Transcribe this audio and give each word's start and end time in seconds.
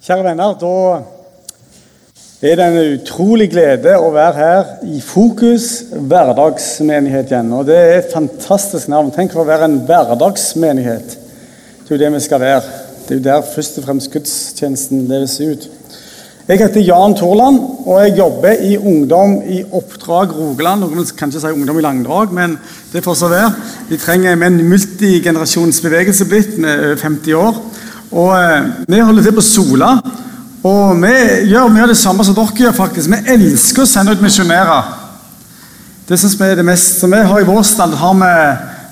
Kjære 0.00 0.22
venner, 0.24 0.54
da 0.56 0.68
er 2.48 2.54
det 2.56 2.66
en 2.70 2.94
utrolig 2.94 3.50
glede 3.52 3.98
å 4.00 4.06
være 4.14 4.36
her 4.38 4.70
i 4.88 5.00
Fokus 5.04 5.66
hverdagsmenighet 5.92 7.28
igjen. 7.28 7.50
Og 7.52 7.66
det 7.68 7.76
er 7.76 7.92
et 7.98 8.14
fantastisk 8.14 8.88
navn. 8.88 9.10
Tenk 9.12 9.36
å 9.36 9.44
være 9.44 9.68
en 9.68 9.76
hverdagsmenighet. 9.84 11.18
Det 11.84 11.92
er 11.92 11.98
jo 11.98 12.00
det 12.00 12.10
vi 12.14 12.22
skal 12.24 12.40
være. 12.40 12.62
Det 13.02 13.12
er 13.12 13.18
jo 13.18 13.26
der 13.26 13.44
først 13.52 13.76
og 13.76 13.84
fremst 13.90 14.08
gudstjenesten 14.14 15.04
leves 15.10 15.36
ut. 15.36 15.68
Jeg 16.48 16.62
heter 16.62 16.80
Jan 16.80 17.18
Torland, 17.20 17.60
og 17.84 18.00
jeg 18.00 18.16
jobber 18.22 18.64
i 18.70 18.72
Ungdom 18.80 19.36
i 19.44 19.60
Oppdrag 19.68 20.32
Rogaland. 20.32 20.80
Noen 20.80 21.12
kan 21.12 21.28
ikke 21.28 21.44
si 21.44 21.52
Ungdom 21.52 21.76
i 21.76 21.84
Langdrag, 21.84 22.32
men 22.32 22.56
det 22.94 23.04
får 23.04 23.20
så 23.20 23.28
være. 23.28 23.52
De 23.92 24.00
trenger 24.00 24.40
med 24.40 24.48
en 24.54 24.72
multigenerasjonsbevegelse 24.72 26.30
blitt 26.32 26.56
med 26.56 26.96
50 27.04 27.36
år. 27.36 27.60
Og 28.10 28.32
eh, 28.34 28.70
Vi 28.88 29.00
holder 29.00 29.22
til 29.22 29.36
på 29.36 29.44
Sola. 29.44 29.94
Og 30.64 30.96
vi 31.00 31.12
gjør 31.48 31.70
mye 31.72 31.86
av 31.86 31.92
det 31.92 31.96
samme 31.96 32.24
som 32.24 32.36
dere 32.36 32.56
gjør. 32.56 32.72
faktisk. 32.76 33.10
Vi 33.10 33.34
elsker 33.34 33.82
å 33.82 33.88
sende 33.88 34.12
ut 34.12 34.22
misjonærer. 34.22 34.96
Det 36.08 36.18
synes 36.18 36.34
vi 36.40 36.44
er 36.44 36.58
det 36.58 36.66
mest. 36.66 37.00
Så 37.00 37.06
vi 37.06 37.16
har 37.16 37.40
I 37.40 37.48
vår 37.48 37.62
stand 37.62 37.94
har 37.94 38.14
vi 38.18 38.34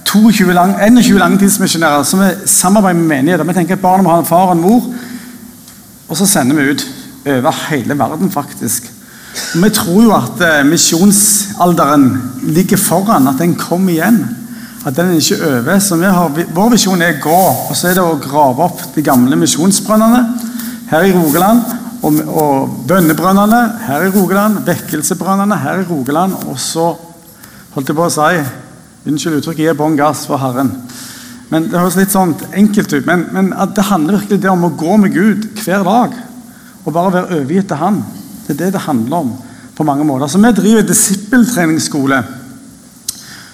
22 0.09 0.53
lang, 0.55 0.75
21 0.81 1.19
langtidsmisjonærer 1.19 2.05
som 2.09 2.23
vi 2.23 2.31
samarbeider 2.47 3.01
med 3.01 3.09
menigheter. 3.09 3.45
Vi 3.45 3.57
tenker 3.59 3.77
at 3.77 3.83
barna 3.83 4.03
må 4.03 4.15
ha 4.15 4.23
en 4.23 4.29
far 4.29 4.47
og 4.49 4.55
en 4.57 4.63
mor, 4.63 4.87
og 6.09 6.17
så 6.17 6.27
sender 6.27 6.57
vi 6.57 6.71
ut 6.71 6.87
over 7.27 7.59
hele 7.69 7.99
verden, 7.99 8.31
faktisk. 8.33 8.89
Og 9.55 9.65
Vi 9.65 9.71
tror 9.71 10.03
jo 10.03 10.15
at 10.17 10.41
eh, 10.47 10.65
misjonsalderen 10.67 12.23
ligger 12.43 12.81
foran, 12.81 13.29
at 13.29 13.39
den 13.39 13.55
kommer 13.55 13.93
igjen. 13.93 14.23
At 14.87 14.97
den 14.97 15.17
ikke 15.17 15.41
over. 15.43 15.79
Så 15.83 15.97
har, 15.97 16.39
Vår 16.55 16.71
visjon 16.71 17.03
er 17.03 17.17
å 17.17 17.23
gå, 17.23 17.41
og 17.71 17.75
så 17.77 17.91
er 17.91 17.99
det 17.99 18.05
å 18.05 18.21
grave 18.23 18.69
opp 18.69 18.85
de 18.95 19.03
gamle 19.03 19.37
misjonsbrønnene 19.41 20.23
her 20.93 21.09
i 21.09 21.13
Rogaland. 21.17 21.67
Og, 21.99 22.21
og 22.31 22.75
bønnebrønnene 22.87 23.63
her 23.89 24.07
i 24.07 24.13
Rogaland, 24.15 24.63
vekkelsebrønnene 24.69 25.59
her 25.65 25.83
i 25.83 25.89
Rogaland. 25.89 26.37
Og 26.47 26.61
så 26.63 26.93
holdt 27.75 27.91
jeg 27.91 27.99
på 27.99 28.07
å 28.07 28.15
si 28.15 28.47
Unnskyld 29.09 29.39
uttrykket, 29.39 29.71
gi 29.71 29.77
bånn 29.79 29.97
gass 29.97 30.27
for 30.29 30.41
Herren. 30.43 30.73
Men 31.49 31.69
Det 31.71 31.79
høres 31.79 31.97
litt 31.97 32.13
sånn 32.13 32.35
enkelt 32.53 32.93
ut, 32.93 33.07
men, 33.09 33.23
men 33.33 33.53
det 33.73 33.87
handler 33.89 34.19
virkelig 34.19 34.51
om 34.51 34.67
å 34.69 34.75
gå 34.77 34.97
med 35.01 35.15
Gud 35.15 35.47
hver 35.63 35.87
dag. 35.87 36.17
Og 36.85 36.93
bare 36.93 37.15
være 37.15 37.39
overgitt 37.39 37.71
til 37.71 37.81
Han. 37.81 38.03
Det 38.45 38.53
er 38.55 38.59
det 38.61 38.75
det 38.77 38.85
handler 38.85 39.23
om 39.23 39.31
på 39.77 39.87
mange 39.87 40.05
måter. 40.05 40.29
Så 40.29 40.43
Vi 40.43 40.53
driver 40.59 40.85
disippeltreningsskole. 40.85 42.21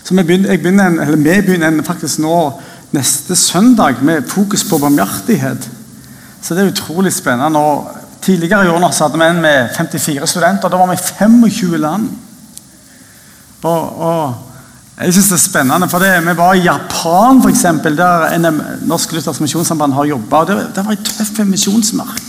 Så 0.05 0.15
vi 0.15 0.23
begynner, 0.23 0.57
begynner 0.57 0.87
en, 0.87 1.01
eller 1.01 1.17
vi 1.17 1.41
begynner 1.41 1.69
en, 1.69 1.85
faktisk 1.85 2.19
nå 2.21 2.39
neste 2.93 3.37
søndag 3.37 4.03
med 4.05 4.29
fokus 4.29 4.65
på 4.69 4.79
barmhjertighet. 4.79 5.71
Så 6.43 6.55
det 6.55 6.63
er 6.63 6.73
utrolig 6.73 7.13
spennende. 7.13 7.59
Og 7.59 7.89
tidligere 8.23 8.67
i 8.67 8.69
år 8.69 8.85
hadde 8.85 9.19
vi 9.19 9.31
en 9.31 9.41
med 9.43 9.69
54 9.77 10.27
studenter. 10.31 10.69
Da 10.69 10.77
var 10.77 10.93
vi 10.93 10.99
i 10.99 11.07
25 11.19 11.79
land. 11.79 12.11
Og, 13.63 13.99
og 13.99 14.35
jeg 15.01 15.13
synes 15.13 15.29
det 15.29 15.35
er 15.35 15.43
spennende, 15.49 15.89
for 15.89 15.99
det, 15.99 16.27
Vi 16.27 16.37
var 16.37 16.55
i 16.55 16.63
Japan, 16.63 17.43
for 17.43 17.49
eksempel, 17.49 17.97
der 17.97 18.39
NM, 18.39 18.63
Norsk 18.87 19.13
Luthersk 19.13 19.41
Misjonssamband 19.41 19.93
har 19.93 20.05
jobba. 20.05 20.45
Det, 20.45 20.67
det 20.77 20.85
var 20.85 20.93
en 20.93 21.05
tøff 21.05 21.39
misjonsmark. 21.47 22.23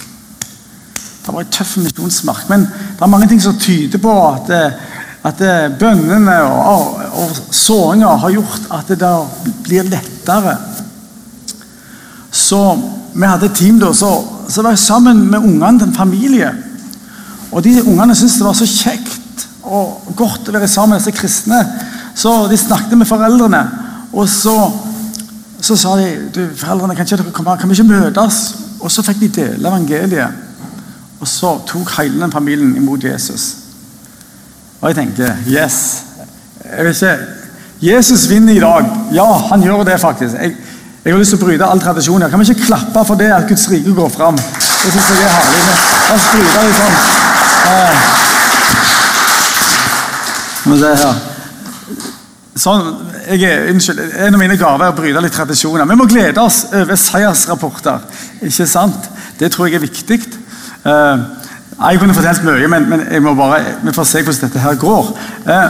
Det 1.25 1.33
var 1.33 1.41
en 1.41 1.51
tøff 1.51 1.77
misjonsmark. 1.77 2.49
Men 2.49 2.61
det 2.61 3.01
er 3.01 3.05
mange 3.11 3.27
ting 3.27 3.41
som 3.41 3.59
tyder 3.59 3.97
på 3.97 4.15
at, 4.29 4.49
at 5.25 5.41
bønnene 5.79 6.35
og, 6.45 6.99
og 7.17 7.37
såringa 7.49 8.11
har 8.21 8.33
gjort 8.35 8.67
at 8.77 8.91
det 8.91 8.99
der 9.01 9.23
blir 9.65 9.87
lettere. 9.89 10.53
Så 12.31 12.59
vi 13.15 13.25
hadde 13.25 13.49
et 13.49 13.57
team 13.57 13.79
da, 13.81 13.89
så, 13.95 14.11
så 14.49 14.61
var 14.61 14.75
jeg 14.75 14.83
sammen 14.83 15.25
med 15.31 15.39
ungene 15.39 15.79
til 15.79 15.87
en 15.87 15.97
familie. 15.97 16.51
Og 17.51 17.63
de 17.63 17.79
ungene 17.81 18.15
syntes 18.15 18.37
det 18.37 18.45
var 18.45 18.57
så 18.59 18.69
kjekt 18.69 19.47
og 19.65 20.13
godt 20.15 20.49
å 20.49 20.53
være 20.53 20.69
sammen 20.69 20.95
med 20.95 21.01
disse 21.01 21.15
kristne. 21.15 21.61
Så 22.15 22.35
de 22.51 22.59
snakket 22.59 22.97
med 22.99 23.09
foreldrene, 23.09 23.63
og 24.13 24.29
så, 24.29 24.53
så 25.59 25.75
sa 25.75 25.95
de 25.99 26.07
du, 26.35 26.41
foreldrene, 26.55 26.95
kan, 26.95 27.07
ikke 27.07 27.33
kan 27.33 27.69
vi 27.69 27.75
ikke 27.75 27.89
møtes? 27.89 28.41
Og 28.79 28.91
så 28.91 29.03
fikk 29.03 29.25
de 29.25 29.33
dele 29.41 29.67
evangeliet. 29.67 30.43
Og 31.19 31.27
så 31.27 31.55
tok 31.67 31.95
hele 31.97 32.21
den 32.21 32.31
familien 32.31 32.75
imot 32.77 33.03
Jesus. 33.03 33.64
Og 34.85 34.91
jeg 34.91 34.95
tenker 34.99 35.31
yes. 35.49 36.03
Jeg 36.61 36.85
vet 36.85 36.99
ikke, 37.01 37.13
Jesus 37.81 38.29
vinner 38.29 38.53
i 38.53 38.59
dag. 38.61 38.85
Ja, 39.13 39.25
han 39.49 39.63
gjør 39.63 39.83
det 39.83 39.99
faktisk. 39.99 40.35
Jeg, 40.37 40.51
jeg 41.05 41.13
har 41.13 41.19
lyst 41.19 41.33
til 41.33 41.39
å 41.41 41.45
bryte 41.45 41.65
all 41.65 41.81
tradisjon. 41.81 42.21
Kan 42.29 42.41
vi 42.41 42.45
ikke 42.53 42.67
klappe 42.67 43.01
for 43.07 43.17
det 43.17 43.31
at 43.33 43.47
Guds 43.49 43.65
rike 43.71 43.93
går 43.97 44.11
fram? 44.13 44.37
Det 44.37 44.91
synes 44.93 45.07
jeg 45.09 45.23
er 45.25 45.33
herlig. 45.33 45.63
La 45.65 46.13
oss 46.13 46.27
bryte 46.35 46.65
litt 46.67 46.77
sånn. 46.77 46.95
Skal 50.59 50.75
vi 50.75 50.77
se 50.83 50.91
her. 51.01 51.15
Sånn, 52.65 52.91
jeg 53.25 53.41
er, 53.49 53.65
unnskyld, 53.73 54.03
En 54.27 54.37
av 54.37 54.43
mine 54.43 54.59
gaver 54.59 54.85
er 54.85 54.93
å 54.93 54.99
bryte 55.01 55.25
litt 55.25 55.33
tradisjoner. 55.33 55.89
Vi 55.89 55.97
må 55.97 56.05
glede 56.13 56.45
oss 56.45 56.61
over 56.69 57.01
seiersrapporter. 57.07 58.05
Ikke 58.45 58.69
sant? 58.69 59.09
Det 59.41 59.49
tror 59.49 59.65
jeg 59.65 59.81
er 59.81 59.87
viktig. 59.87 60.21
Uh, 60.85 61.25
jeg 61.75 61.99
kunne 61.99 62.13
fortalt 62.15 62.43
mye, 62.47 62.67
men, 62.71 62.89
men 62.89 63.01
jeg 63.11 63.21
må 63.23 63.33
bare, 63.35 63.59
vi 63.83 63.93
får 63.93 64.07
se 64.07 64.21
hvordan 64.23 64.47
dette 64.47 64.63
her 64.63 64.77
går. 64.79 65.09
Uh, 65.45 65.67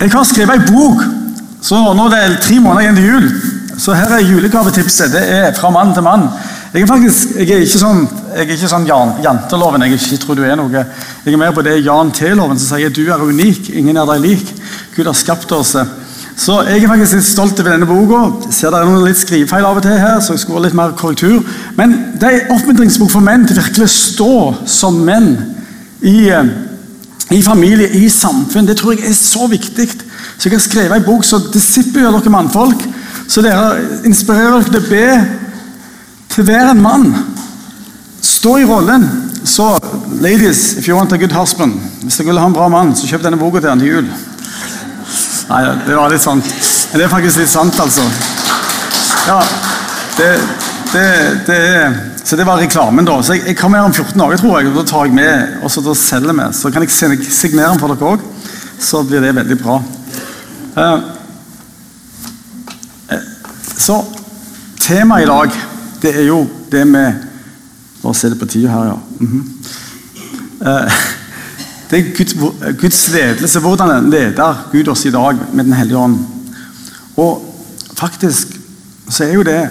jeg 0.00 0.12
har 0.12 0.26
skrevet 0.28 0.54
ei 0.54 0.66
bok, 0.68 1.00
så 1.64 1.80
nå 1.96 2.10
er 2.12 2.34
det 2.34 2.42
tre 2.44 2.60
måneder 2.60 2.84
igjen 2.84 3.00
til 3.00 3.08
jul. 3.08 3.30
Så 3.78 3.94
her 3.94 4.12
er 4.14 4.26
julegavetipset. 4.26 5.12
Det 5.12 5.22
er 5.32 5.52
fra 5.54 5.70
mann 5.70 5.94
til 5.94 6.02
mann. 6.02 6.28
Jeg 6.74 6.82
er 6.82 6.90
faktisk, 6.90 7.30
jeg 7.38 7.48
er 7.54 7.62
ikke 7.64 7.80
sånn, 7.80 8.02
jeg 8.34 8.44
er 8.44 8.50
ikke 8.52 8.68
sånn 8.68 8.86
Jan, 8.86 9.14
janteloven. 9.24 9.86
Jeg 9.86 9.96
ikke 9.96 10.18
tror 10.20 10.36
du 10.36 10.42
er 10.44 10.58
noe. 10.58 10.82
Jeg 11.24 11.32
er 11.32 11.40
mer 11.40 11.54
på 11.56 11.64
det 11.64 11.78
Jan 11.80 12.10
T-loven 12.12 12.58
som 12.60 12.76
sier 12.76 12.92
du 12.92 13.06
er 13.08 13.22
unik, 13.24 13.70
ingen 13.80 13.96
er 13.96 14.08
deg 14.10 14.20
lik. 14.26 14.52
Gud 14.96 15.08
har 15.08 15.16
skapt 15.16 15.54
oss. 15.56 15.76
Så 16.38 16.60
jeg 16.68 16.84
er 16.84 16.90
faktisk 16.90 17.18
litt 17.18 17.26
stolt 17.26 17.60
over 17.60 17.74
denne 17.74 17.88
boka. 17.88 18.50
Ser 18.54 18.70
det 18.70 18.80
er 18.80 18.86
noen 18.86 19.06
litt 19.08 19.18
skrivefeil 19.18 19.66
av 19.66 19.80
og 19.80 19.84
til 19.84 19.98
her, 19.98 20.20
så 20.22 20.36
jeg 20.36 20.44
skulle 20.44 20.68
litt 20.68 20.76
mer 20.78 20.94
korrektur. 20.98 21.42
Men 21.76 21.96
det 22.20 22.28
er 22.28 22.38
en 22.44 22.54
oppmuntringsbok 22.54 23.10
for 23.10 23.26
menn 23.26 23.46
til 23.48 23.58
virkelig 23.58 23.88
å 23.88 23.96
stå 23.96 24.36
som 24.70 25.00
menn 25.04 25.32
i, 26.00 26.28
eh, 26.30 26.52
i 27.34 27.42
familie, 27.42 27.90
i 27.90 28.06
samfunn. 28.08 28.68
Det 28.70 28.78
tror 28.78 28.94
jeg 28.94 29.10
er 29.10 29.18
så 29.18 29.50
viktig. 29.50 29.88
Så 30.38 30.46
jeg 30.46 30.54
har 30.54 30.62
skrevet 30.62 30.96
en 30.96 31.10
bok 31.10 31.26
som 31.26 31.50
disippelgjør 31.52 32.20
dere 32.20 32.36
mannfolk 32.38 32.86
så 33.28 33.42
dere 33.44 34.00
inspirerer 34.08 34.54
dere 34.56 34.70
til 34.70 34.78
å 34.80 34.88
be 34.88 35.08
til 36.32 36.46
hver 36.48 36.70
en 36.70 36.80
mann. 36.80 37.10
Stå 38.24 38.56
i 38.62 38.64
rollen. 38.68 39.04
Så 39.44 39.66
ladies, 40.20 40.78
if 40.78 40.88
you 40.88 40.96
want 40.96 41.12
a 41.12 41.16
good 41.16 41.32
husband 41.32 41.80
Hvis 42.02 42.18
dere 42.18 42.26
vil 42.26 42.38
ha 42.38 42.46
en 42.46 42.52
bra 42.52 42.66
mann, 42.68 42.94
så 42.96 43.06
kjøp 43.08 43.22
denne 43.24 43.38
boka 43.40 43.60
til 43.60 43.70
han 43.70 43.80
til 43.80 43.88
jul. 43.88 44.08
Nei, 45.48 45.62
det 45.86 45.96
var 45.96 46.12
litt 46.12 46.22
sant. 46.22 46.44
Men 46.90 47.00
det 47.00 47.06
er 47.06 47.12
faktisk 47.12 47.40
litt 47.40 47.52
sant, 47.52 47.78
altså. 47.80 48.04
Ja, 49.28 49.38
det, 50.18 50.28
det, 50.92 51.06
det 51.46 51.58
så 52.28 52.36
det 52.36 52.44
var 52.44 52.58
reklamen, 52.60 53.06
da. 53.08 53.22
Så 53.24 53.38
jeg, 53.38 53.46
jeg 53.46 53.56
kommer 53.56 53.80
her 53.80 53.88
om 53.88 53.94
14 53.94 54.20
dager, 54.20 54.36
tror 54.36 54.58
jeg, 54.58 54.68
og 54.68 54.74
da 54.76 54.82
tar 54.84 55.06
jeg 55.08 55.14
med, 55.16 55.54
og 55.64 55.70
så 55.72 55.80
da 55.80 55.94
selger 55.96 56.36
vi. 56.36 56.48
Så 56.52 56.68
kan 56.74 56.84
jeg 56.84 56.92
signere 57.32 57.70
den 57.72 57.80
for 57.80 57.94
dere 57.94 58.10
òg. 58.10 58.26
Så 58.78 59.00
blir 59.08 59.24
det 59.24 59.30
veldig 59.38 59.56
bra. 59.62 59.78
Uh, 60.76 61.00
så 63.78 63.96
temaet 64.84 65.24
i 65.24 65.30
dag, 65.30 65.56
det 66.02 66.12
er 66.18 66.28
jo 66.28 66.42
det 66.70 66.84
med 66.86 67.24
Bare 67.98 68.14
se 68.14 68.28
det 68.30 68.38
på 68.38 68.46
tida 68.46 68.70
her, 68.70 68.84
ja. 68.92 68.98
Mm 69.18 69.26
-hmm. 69.32 71.17
Det 71.90 71.98
er 71.98 72.16
Guds, 72.16 72.34
Guds, 72.80 73.08
ledelse. 73.08 73.60
Hvordan 73.60 74.10
leder 74.10 74.68
Gud 74.72 74.88
oss 74.88 75.04
i 75.04 75.10
dag 75.10 75.38
med 75.52 75.64
Den 75.64 75.72
hellige 75.72 75.98
ånd? 75.98 76.18
Og 77.16 77.44
faktisk 77.96 78.58
så 79.08 79.24
er 79.24 79.32
jo 79.32 79.42
det 79.42 79.70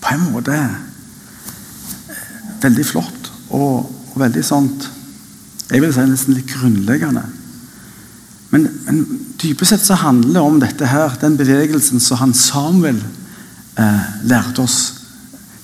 på 0.00 0.14
en 0.14 0.28
måte 0.32 0.54
eh, 0.54 0.76
veldig 2.62 2.86
flott 2.86 3.32
og, 3.50 3.90
og 4.14 4.20
veldig 4.20 4.44
sånt 4.44 4.86
Jeg 5.66 5.82
vil 5.82 5.90
si 5.90 6.04
nesten 6.06 6.36
litt 6.36 6.46
grunnleggende. 6.46 7.24
Men, 8.54 8.68
men 8.86 9.00
dypest 9.42 9.72
sett 9.72 9.82
så 9.82 9.96
handler 9.98 10.36
det 10.36 10.44
om 10.46 10.60
dette 10.62 10.86
her, 10.86 11.16
den 11.18 11.34
bevegelsen 11.36 11.98
som 12.00 12.20
han 12.20 12.34
Samuel 12.38 13.00
eh, 13.74 14.04
lærte 14.30 14.62
oss. 14.62 14.78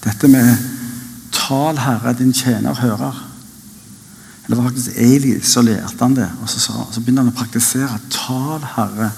Dette 0.02 0.26
med 0.28 0.56
'Tal, 1.30 1.78
Herre, 1.78 2.16
din 2.18 2.34
tjener 2.34 2.74
hører'. 2.74 3.31
Eller 4.44 4.56
var 4.58 4.70
faktisk 4.70 4.96
Eli 4.98 5.36
så 5.46 5.62
lærte 5.62 6.00
han 6.00 6.16
det, 6.16 6.28
og 6.42 6.50
så, 6.50 6.60
så 6.60 7.00
begynner 7.00 7.22
han 7.22 7.32
å 7.32 7.36
praktisere. 7.36 8.00
'Tal, 8.10 8.64
Herre, 8.74 9.12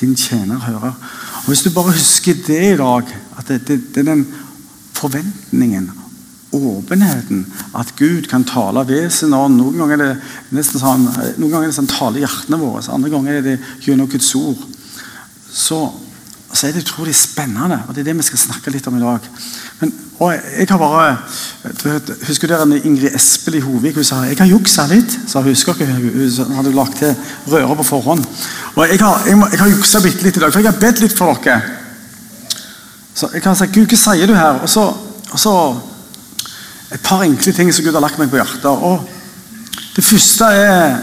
din 0.00 0.16
tjener 0.16 0.58
hører'. 0.66 0.98
Og 1.44 1.46
Hvis 1.46 1.62
du 1.62 1.70
bare 1.70 1.94
husker 1.94 2.34
det 2.46 2.62
i 2.72 2.76
dag, 2.76 3.14
at 3.38 3.48
det, 3.48 3.62
det, 3.68 3.80
det 3.94 4.02
er 4.02 4.14
den 4.14 4.26
forventningen 4.98 5.90
åpenheten. 6.52 7.46
At 7.74 7.94
Gud 7.96 8.28
kan 8.28 8.44
tale 8.44 8.80
ånd. 8.80 9.58
Noen 9.58 9.78
ganger 9.78 9.98
er 9.98 10.14
det 10.14 10.56
nesten 10.56 10.80
sånn, 10.80 11.06
noen 11.36 11.52
ganger 11.52 11.68
er 11.68 11.72
det 11.72 11.78
sånn 11.78 11.90
tale 11.90 12.22
hjertene 12.22 12.60
våre, 12.60 12.82
så 12.82 12.96
andre 12.96 13.12
ganger 13.12 13.38
er 13.38 13.44
det 13.44 13.56
gjennom 13.84 14.08
Guds 14.08 14.34
ord. 14.38 14.60
Så, 15.52 15.80
så, 16.52 16.66
er 16.66 16.72
det 16.72 16.84
utrolig 16.86 17.14
spennende, 17.16 17.82
og 17.86 17.94
det 17.94 18.02
er 18.02 18.10
det 18.10 18.18
vi 18.20 18.28
skal 18.30 18.46
snakke 18.46 18.72
litt 18.72 18.86
om 18.88 18.96
i 18.96 19.04
dag. 19.04 19.28
Men 19.80 19.92
Og 20.18 20.32
jeg 20.34 20.66
har 20.68 20.78
bare 20.78 21.16
Husker 22.26 22.50
dere 22.50 22.80
Ingrid 22.82 23.14
Espelid 23.14 23.62
Hovig? 23.62 23.94
Hun 23.94 24.04
sa 24.04 24.24
jeg 24.26 24.38
har 24.38 24.50
juksa 24.50 24.86
litt. 24.90 25.18
Så 25.30 25.42
husker 25.46 25.78
dere, 25.78 25.94
Hun 25.94 26.56
hadde 26.56 26.74
lagt 26.74 26.98
til 26.98 27.14
rører 27.46 27.74
på 27.74 27.82
forhånd. 27.82 28.24
Og 28.74 28.88
Jeg 28.88 28.98
har, 29.00 29.26
jeg, 29.26 29.36
jeg 29.52 29.60
har 29.60 29.68
juksa 29.68 30.00
bitte 30.02 30.26
litt 30.26 30.36
i 30.36 30.40
dag, 30.40 30.52
for 30.52 30.60
jeg 30.60 30.72
har 30.72 30.80
bedt 30.80 31.00
litt 31.00 31.16
for 31.16 31.38
dere. 31.44 31.60
Så 33.14 33.30
jeg 33.32 33.42
kan 33.42 33.56
si, 33.56 33.66
Gud, 33.74 33.86
hva 33.86 33.98
sier 33.98 34.26
du 34.26 34.34
her? 34.34 34.60
Og 34.62 34.68
så, 34.70 34.84
og 35.30 35.38
så 35.38 35.54
et 36.94 37.02
par 37.04 37.22
enkle 37.22 37.52
ting 37.52 37.70
som 37.74 37.84
Gud 37.84 37.94
har 37.94 38.02
lagt 38.02 38.18
meg 38.18 38.30
på 38.30 38.38
hjertet. 38.38 38.66
Og 38.66 39.08
Det 39.96 40.04
første 40.04 40.44
er 40.44 40.98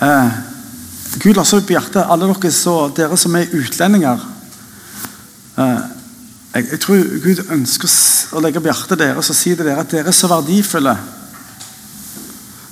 eh, 0.00 0.30
Gud 1.20 1.36
la 1.36 1.44
så 1.44 1.60
på 1.60 1.76
hjertet 1.76 2.08
alle 2.08 2.28
dere, 2.30 2.52
så, 2.52 2.88
dere 2.96 3.16
som 3.20 3.36
er 3.36 3.52
utlendinger. 3.52 4.24
Eh, 5.60 5.82
jeg, 6.54 6.66
jeg, 6.70 6.80
tror 6.80 7.06
Gud 7.24 7.40
ønsker 7.50 7.94
å 8.36 8.42
legge 8.42 8.60
opp 8.60 8.68
hjertet 8.70 9.00
deres 9.00 9.30
og 9.30 9.36
si 9.36 9.54
til 9.54 9.66
dere 9.66 9.82
at 9.82 9.90
dere 9.90 10.12
er 10.12 10.16
så 10.16 10.30
verdifulle. 10.30 10.94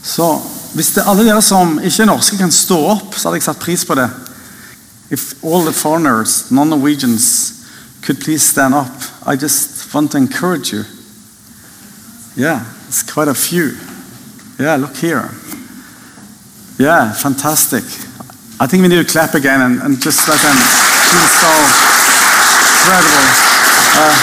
Så 0.02 0.29
hvis 0.75 0.93
det 0.94 1.02
er 1.02 1.11
alle 1.11 1.26
dere 1.26 1.43
som 1.44 1.79
ikke 1.82 2.05
er 2.05 2.11
norske, 2.11 2.38
kan 2.38 2.55
stå 2.55 2.79
opp, 2.94 3.17
så 3.17 3.29
hadde 3.29 3.40
jeg 3.40 3.49
satt 3.49 3.62
pris 3.62 3.84
på 3.87 3.96
det. 3.99 4.08
If 5.11 5.34
all 5.44 5.67
the 5.67 5.73
foreigners, 5.73 6.50
non-Norwegians, 6.50 7.61
could 8.02 8.20
please 8.20 8.43
stand 8.43 8.75
up. 8.75 8.93
I 9.26 9.37
just 9.37 9.93
want 9.94 10.12
to 10.12 10.19
encourage 10.19 10.73
you. 10.73 10.85
Yeah, 12.37 12.64
it's 12.88 13.02
quite 13.02 13.28
a 13.28 13.35
few. 13.35 13.76
Yeah, 14.58 14.76
look 14.76 14.96
here. 14.96 15.31
Yeah, 16.78 17.12
fantastic. 17.12 17.85
I 18.58 18.67
think 18.67 18.82
we 18.82 18.88
need 18.88 19.06
to 19.06 19.12
clap 19.12 19.35
again 19.35 19.61
and, 19.61 19.82
and 19.82 20.00
just 20.00 20.26
let 20.28 20.40
them 20.40 20.56
feel 20.56 21.28
so 21.28 21.50
incredible. 22.81 23.51
Uh, 23.93 24.17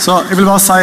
så 0.00 0.18
jeg 0.28 0.38
vil 0.38 0.48
bare 0.48 0.62
si 0.62 0.80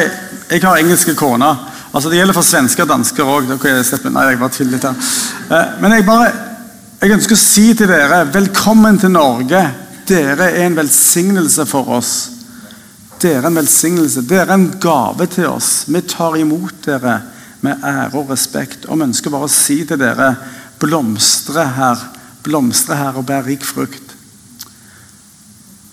Jeg 0.51 0.61
har 0.63 0.77
engelske 0.77 1.15
koner. 1.15 1.67
Altså, 1.93 2.09
det 2.09 2.17
gjelder 2.19 2.35
for 2.35 2.45
svensker 2.45 2.83
og 2.83 2.89
dansker 2.91 3.23
òg. 3.23 3.47
Nei, 3.47 4.25
jeg 4.29 4.39
bare 4.39 4.67
litt 4.67 4.87
her. 4.87 5.11
Uh, 5.49 5.67
men 5.81 5.95
jeg 5.95 6.07
bare 6.07 6.31
jeg 7.01 7.15
ønsker 7.15 7.33
å 7.33 7.41
si 7.41 7.63
til 7.73 7.89
dere 7.89 8.19
velkommen 8.29 8.99
til 9.01 9.09
Norge. 9.09 9.61
Dere 10.05 10.51
er 10.51 10.67
en 10.67 10.75
velsignelse 10.77 11.63
for 11.65 11.87
oss. 11.95 12.11
Dere 13.17 13.39
er 13.39 13.47
en 13.49 13.57
velsignelse. 13.57 14.21
Dere 14.29 14.51
er 14.51 14.53
en 14.59 14.67
gave 14.83 15.25
til 15.33 15.47
oss. 15.49 15.87
Vi 15.89 16.03
tar 16.05 16.37
imot 16.37 16.83
dere 16.85 17.15
med 17.65 17.81
ære 17.81 18.19
og 18.19 18.29
respekt. 18.29 18.85
Og 18.85 18.99
vi 18.99 19.07
ønsker 19.07 19.33
bare 19.33 19.49
å 19.49 19.49
si 19.49 19.79
til 19.89 19.97
dere 19.97 20.35
blomstre 20.81 21.65
her, 21.79 22.05
blomstre 22.45 22.99
her 23.01 23.17
og 23.17 23.25
bær 23.31 23.49
rik 23.49 23.65
frukt. 23.65 24.10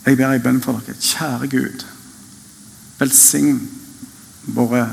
Jeg 0.09 0.17
ber 0.17 0.33
i 0.33 0.41
bønn 0.41 0.63
for 0.65 0.81
dere. 0.81 0.97
Kjære 0.97 1.51
Gud, 1.53 1.83
velsign 2.97 3.59
våre 4.57 4.87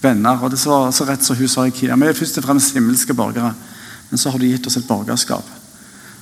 venner. 0.00 0.40
Og 0.40 0.50
det 0.50 0.60
var 0.64 0.92
så 0.94 1.04
rett 1.04 1.24
som 1.24 1.36
hun 1.36 1.50
sa 1.52 1.66
i 1.68 1.74
Kia. 1.74 1.96
Vi 2.00 2.08
er 2.08 2.16
først 2.16 2.40
og 2.40 2.46
fremst 2.46 2.72
himmelske 2.72 3.14
borgere, 3.14 3.52
men 4.08 4.20
så 4.20 4.32
har 4.32 4.40
du 4.40 4.46
gitt 4.48 4.66
oss 4.66 4.78
et 4.80 4.88
borgerskap. 4.88 5.44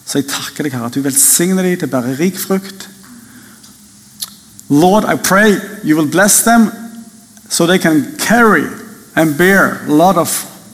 Så 0.07 0.19
jeg 0.19 0.27
takker 0.31 0.67
deg, 0.67 0.75
Herre, 0.75 0.91
at 0.91 0.99
du 0.99 1.05
velsigner 1.05 1.63
dem 1.63 1.79
til 1.79 1.87
å 1.87 1.93
bære 1.93 2.17
rik 2.19 2.41
frukt. 2.41 2.89
Lord, 4.73 5.07
I 5.07 5.15
pray 5.15 5.61
you 5.85 5.95
will 5.97 6.11
bless 6.11 6.43
them 6.43 6.71
so 7.49 7.67
they 7.67 7.79
can 7.79 8.17
carry 8.19 8.67
and 9.15 9.37
bear 9.39 9.85
a 9.87 9.93
lot 9.93 10.17
of 10.17 10.29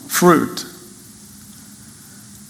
fruit. 0.07 0.65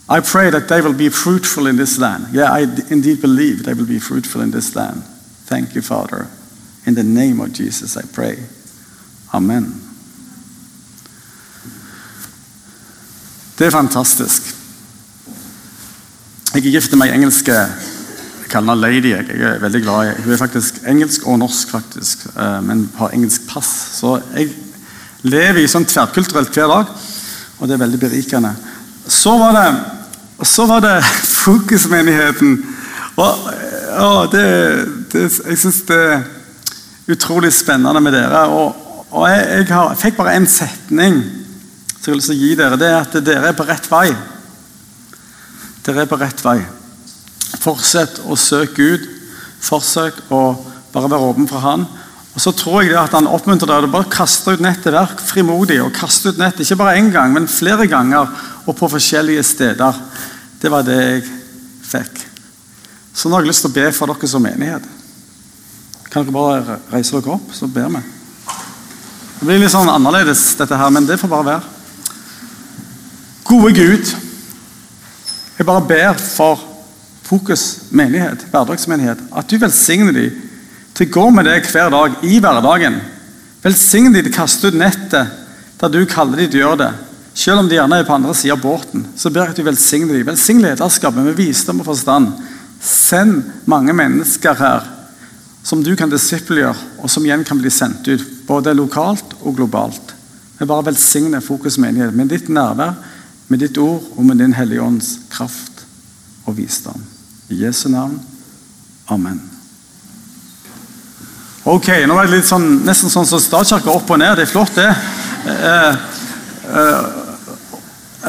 I 0.09 0.21
pray 0.21 0.49
that 0.49 0.67
they 0.67 0.81
will 0.81 0.97
be 0.97 1.09
fruitful 1.09 1.67
in 1.67 1.77
this 1.77 1.99
land. 1.99 2.25
Yeah, 2.33 2.51
I 2.51 2.61
indeed 2.89 3.21
believe 3.21 3.63
they 3.63 3.75
will 3.75 3.85
be 3.85 3.99
fruitful 3.99 4.41
in 4.41 4.51
this 4.51 4.75
land. 4.75 5.03
Thank 5.45 5.75
you, 5.75 5.81
Father. 5.81 6.27
In 6.85 6.95
the 6.95 7.03
name 7.03 7.39
of 7.39 7.53
Jesus, 7.53 7.95
I 7.95 8.01
pray. 8.13 8.37
Amen. 9.31 9.81
Det 13.57 13.67
er 13.67 13.71
fantastisk. 13.71 14.55
Jeg 16.55 16.65
er 16.65 16.71
gift 16.71 16.95
med 16.97 17.07
ei 17.07 17.13
engelske 17.13 17.53
jeg 17.53 17.69
kaller 18.49 18.73
henne 18.73 18.81
Lady. 18.81 19.11
Jeg 19.13 19.45
er 19.45 19.59
veldig 19.61 19.81
glad 19.83 20.07
i 20.07 20.21
Hun 20.23 20.33
er 20.33 20.37
faktisk 20.41 20.79
engelsk 20.87 21.27
og 21.27 21.37
norsk, 21.39 21.69
faktisk, 21.69 22.25
eh, 22.33 22.61
men 22.65 22.89
har 22.97 23.13
engelsk 23.13 23.45
pass. 23.47 23.69
Så 23.99 24.15
jeg 24.33 24.49
lever 25.21 25.61
i 25.61 25.67
sånn 25.69 25.85
tverrkulturelt 25.85 26.49
hver 26.49 26.67
dag, 26.71 26.89
og 27.59 27.67
det 27.67 27.75
er 27.75 27.83
veldig 27.83 27.99
berikende. 27.99 28.55
Så 29.05 29.37
var 29.37 29.53
det 29.53 29.98
og 30.39 30.47
så 30.47 30.65
var 30.65 30.79
det 30.83 31.03
Fokusmenigheten. 31.39 32.75
Og, 33.15 33.33
og 33.99 34.31
det, 34.31 34.45
det, 35.11 35.25
jeg 35.47 35.57
syns 35.59 35.81
det 35.87 35.97
er 35.99 36.21
utrolig 37.11 37.51
spennende 37.53 38.01
med 38.01 38.15
dere. 38.15 38.45
Og, 38.47 38.75
og 39.11 39.29
jeg, 39.29 39.47
jeg, 39.49 39.67
har, 39.73 39.89
jeg, 39.89 40.01
fikk 40.03 40.19
bare 40.19 40.35
én 40.37 40.47
setning 40.47 41.21
som 41.99 42.07
jeg 42.07 42.13
har 42.13 42.19
lyst 42.21 42.31
til 42.31 42.37
å 42.37 42.43
gi 42.43 42.51
dere. 42.59 42.79
Det 42.79 42.87
er 42.87 42.99
at 43.01 43.17
dere 43.25 43.51
er 43.51 43.57
på 43.57 43.67
rett 43.67 43.91
vei. 43.91 44.07
Dere 45.85 46.05
er 46.05 46.11
på 46.11 46.19
rett 46.21 46.43
vei. 46.45 46.59
Fortsett 47.59 48.21
å 48.23 48.37
søke 48.39 48.75
Gud. 48.77 49.07
Forsøk 49.59 50.21
å 50.31 50.43
bare 50.93 51.11
være 51.11 51.31
åpen 51.33 51.49
for 51.49 51.63
Han. 51.65 51.83
Og 52.39 52.43
så 52.43 52.53
tror 52.55 52.85
jeg 52.85 52.93
det 52.93 52.99
at 53.01 53.15
Han 53.17 53.27
oppmuntrer 53.27 53.67
deg 53.67 53.81
til 53.81 53.89
å 53.89 53.91
bare 53.97 54.07
kaste 54.13 54.53
ut 54.55 54.61
nettet. 54.63 54.93
Vær 54.95 55.11
frimodig 55.27 55.81
og 55.83 55.91
kaste 55.91 56.31
ut 56.31 56.37
nettet. 56.39 56.63
Ikke 56.63 56.77
bare 56.79 56.95
én 56.95 57.09
gang, 57.11 57.33
men 57.35 57.49
flere 57.51 57.83
ganger 57.91 58.31
og 58.63 58.77
på 58.79 58.87
forskjellige 58.93 59.43
steder. 59.43 59.97
Det 60.61 60.71
var 60.71 60.87
det 60.87 60.95
jeg 61.01 61.25
fikk. 61.89 62.23
Så 63.11 63.27
nå 63.27 63.35
har 63.35 63.43
jeg 63.43 63.51
lyst 63.51 63.65
til 63.65 63.73
å 63.73 63.75
be 63.75 63.91
for 63.91 64.07
dere 64.07 64.31
som 64.31 64.47
menighet. 64.47 64.87
Kan 66.07 66.23
dere 66.23 66.37
bare 66.37 66.79
reise 66.93 67.19
dere 67.19 67.35
opp, 67.35 67.51
så 67.51 67.67
ber 67.67 67.91
vi. 67.97 68.05
Det 69.41 69.43
blir 69.49 69.59
litt 69.59 69.75
sånn 69.75 69.91
annerledes, 69.91 70.47
dette 70.63 70.79
her, 70.79 70.95
men 70.95 71.11
det 71.11 71.19
får 71.19 71.35
bare 71.35 71.49
være. 71.51 72.15
Gode 73.51 73.75
Gud, 73.75 74.15
jeg 75.59 75.67
bare 75.67 75.87
ber 75.91 76.23
for 76.23 76.67
Fokus 77.27 77.91
menighet, 77.91 78.47
hverdagsmenighet, 78.47 79.27
at 79.35 79.51
du 79.51 79.59
velsigner 79.59 80.15
dem 80.15 80.48
til 80.99 81.11
gå 81.13 81.29
med 81.31 81.47
deg 81.47 81.67
hver 81.71 81.91
dag 81.93 82.23
i 82.27 82.39
hverdagen. 82.43 82.97
Velsign 83.63 84.11
de 84.11 84.23
til 84.23 84.33
å 84.33 84.35
kaste 84.35 84.67
ut 84.67 84.77
nettet 84.79 85.37
der 85.79 85.91
du 85.93 86.01
kaller 86.09 86.41
de 86.41 86.47
til 86.49 86.59
å 86.59 86.63
gjøre 86.65 86.81
det. 86.81 86.93
Selv 87.39 87.61
om 87.61 87.69
de 87.69 87.77
gjerne 87.77 88.01
er 88.01 88.07
på 88.07 88.15
andre 88.15 88.33
siden 88.35 88.57
av 88.57 88.63
båten, 88.63 89.05
så 89.15 89.31
ber 89.31 89.47
jeg 89.47 89.53
at 89.53 89.59
du 89.61 89.67
velsigner 89.67 90.17
dem. 90.17 90.27
Velsign 90.27 90.59
lederskapet 90.63 91.23
med 91.23 91.37
visdom 91.37 91.79
og 91.79 91.87
forstand. 91.87 92.33
Send 92.83 93.45
mange 93.69 93.95
mennesker 93.95 94.59
her 94.59 94.87
som 95.63 95.83
du 95.83 95.93
kan 95.99 96.11
disippelgjøre, 96.11 96.75
og 97.03 97.11
som 97.11 97.23
igjen 97.23 97.45
kan 97.47 97.59
bli 97.59 97.71
sendt 97.71 98.07
ut, 98.09 98.23
både 98.47 98.73
lokalt 98.75 99.37
og 99.43 99.55
globalt. 99.59 100.15
Vi 100.59 100.67
bare 100.67 100.87
velsigner 100.89 101.43
Fokus 101.43 101.77
menighet 101.79 102.15
med 102.15 102.31
ditt 102.33 102.49
nærvær, 102.51 102.97
med 103.47 103.63
ditt 103.63 103.79
ord 103.79 104.03
og 104.15 104.25
med 104.25 104.41
din 104.41 104.55
Hellige 104.57 104.83
Ånds 104.83 105.13
kraft 105.31 105.85
og 106.45 106.57
visdom. 106.59 106.99
I 107.49 107.63
Jesu 107.63 107.87
navn. 107.89 108.19
Amen. 109.07 109.48
Ok, 111.69 111.85
nå 112.09 112.15
var 112.17 112.25
det 112.25 112.39
sånn, 112.49 112.79
nesten 112.81 113.11
sånn 113.13 113.27
som 113.29 113.41
statskirka 113.43 113.91
opp 113.93 114.09
og 114.09 114.17
ned. 114.17 114.39
Det 114.39 114.47
er 114.47 114.49
flott, 114.49 114.73
det. 114.73 114.87
Eh, 115.53 115.99
eh, 116.73 117.03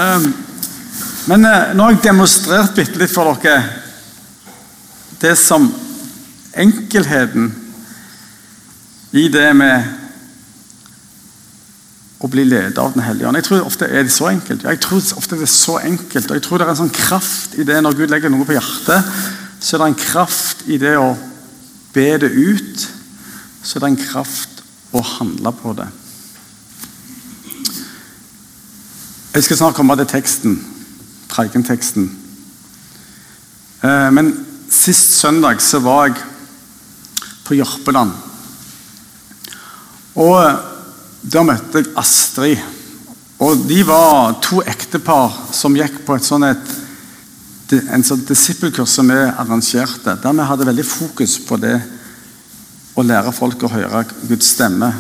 eh, 0.03 0.27
men 1.31 1.47
uh, 1.49 1.71
nå 1.73 1.87
har 1.87 1.95
jeg 1.95 2.03
demonstrert 2.05 2.77
bitte 2.77 3.01
litt 3.01 3.13
for 3.13 3.31
dere 3.41 3.63
det 5.23 5.33
som 5.41 5.71
enkelheten 6.53 7.49
i 9.17 9.25
det 9.33 9.49
med 9.57 9.89
å 12.21 12.29
bli 12.29 12.45
leder 12.45 12.77
av 12.83 12.93
Den 12.93 13.07
hellige 13.09 13.29
ånd. 13.31 13.41
Jeg 13.41 13.49
tror 13.49 13.67
ofte 13.73 13.89
er 13.89 14.05
det 14.05 14.13
så 14.13 14.29
enkelt. 14.35 14.69
Jeg 14.69 14.85
tror 14.85 15.01
ofte 15.17 15.41
det 15.41 15.49
er 15.49 15.55
så 15.57 15.81
enkelt, 15.81 16.29
og 16.29 16.37
jeg 16.37 16.45
tror 16.45 16.61
det 16.61 16.69
er 16.69 16.77
en 16.77 16.83
sånn 16.85 16.97
kraft 17.01 17.57
i 17.57 17.65
det 17.65 17.81
når 17.81 18.03
Gud 18.03 18.13
legger 18.13 18.33
noe 18.33 18.45
på 18.45 18.59
hjertet. 18.59 19.13
Så 19.61 19.77
er 19.79 19.87
det 19.87 19.93
en 19.95 20.01
kraft 20.09 20.67
i 20.69 20.81
det 20.83 20.99
å 21.01 21.15
be 21.97 22.11
det 22.21 22.35
ut. 22.37 22.91
Så 23.63 23.77
er 23.77 23.85
det 23.85 23.91
en 23.93 24.01
kraft 24.01 24.63
å 24.97 25.03
handle 25.05 25.53
på 25.55 25.75
det. 25.79 25.89
Jeg 29.31 29.47
skal 29.47 29.61
snart 29.61 29.77
komme 29.79 29.95
til 30.01 30.09
teksten, 30.11 30.57
prekenteksten. 31.31 32.09
Eh, 33.85 34.09
men 34.11 34.33
sist 34.71 35.15
søndag 35.21 35.63
så 35.63 35.79
var 35.85 36.09
jeg 36.09 36.25
på 37.47 37.61
Jørpeland. 37.61 38.11
Og 40.19 40.35
eh, 40.43 40.59
der 41.23 41.47
møtte 41.47 41.85
jeg 41.85 41.93
Astrid. 42.01 42.65
Og 43.41 43.63
de 43.69 43.79
var 43.89 44.35
to 44.45 44.61
ektepar 44.69 45.33
som 45.57 45.79
gikk 45.79 46.03
på 46.05 46.19
et 46.19 46.27
sånn 46.27 46.45
et, 46.51 46.75
en 47.95 48.05
sånn 48.05 48.27
disippelkurs 48.29 48.99
som 48.99 49.09
vi 49.09 49.17
arrangerte. 49.17 50.19
Der 50.21 50.37
vi 50.37 50.49
hadde 50.51 50.69
veldig 50.69 50.85
fokus 50.85 51.39
på 51.47 51.57
det 51.63 51.79
å 52.99 53.05
lære 53.07 53.33
folk 53.33 53.63
å 53.63 53.73
høre 53.73 54.05
Guds 54.29 54.55
stemme 54.57 54.91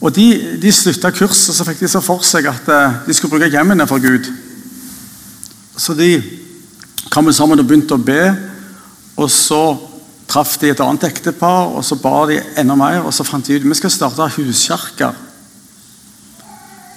og 0.00 0.14
De, 0.16 0.56
de 0.60 0.72
slutta 0.72 1.12
kurset, 1.12 1.52
så 1.54 1.64
fikk 1.68 1.82
de 1.84 1.90
så 1.92 2.00
for 2.00 2.24
seg 2.24 2.48
at 2.48 2.68
eh, 2.72 3.00
de 3.04 3.16
skulle 3.16 3.34
bruke 3.34 3.50
hjemmene 3.52 3.84
for 3.88 4.00
Gud. 4.00 4.30
Så 5.76 5.94
de 5.96 6.14
kom 7.12 7.28
sammen 7.36 7.60
og 7.60 7.68
begynte 7.68 7.98
å 7.98 8.00
be. 8.00 8.22
Og 9.20 9.28
så 9.32 9.60
traff 10.30 10.56
de 10.62 10.70
et 10.72 10.80
annet 10.80 11.04
ektepar, 11.10 11.74
og 11.74 11.84
så 11.84 11.98
ba 12.00 12.24
de 12.30 12.38
enda 12.62 12.78
mer. 12.80 13.02
Og 13.04 13.12
så 13.12 13.26
fant 13.28 13.44
de 13.44 13.58
ut 13.58 13.66
vi 13.68 13.76
skal 13.76 13.92
starte 13.92 14.30
huskjerker. 14.38 15.20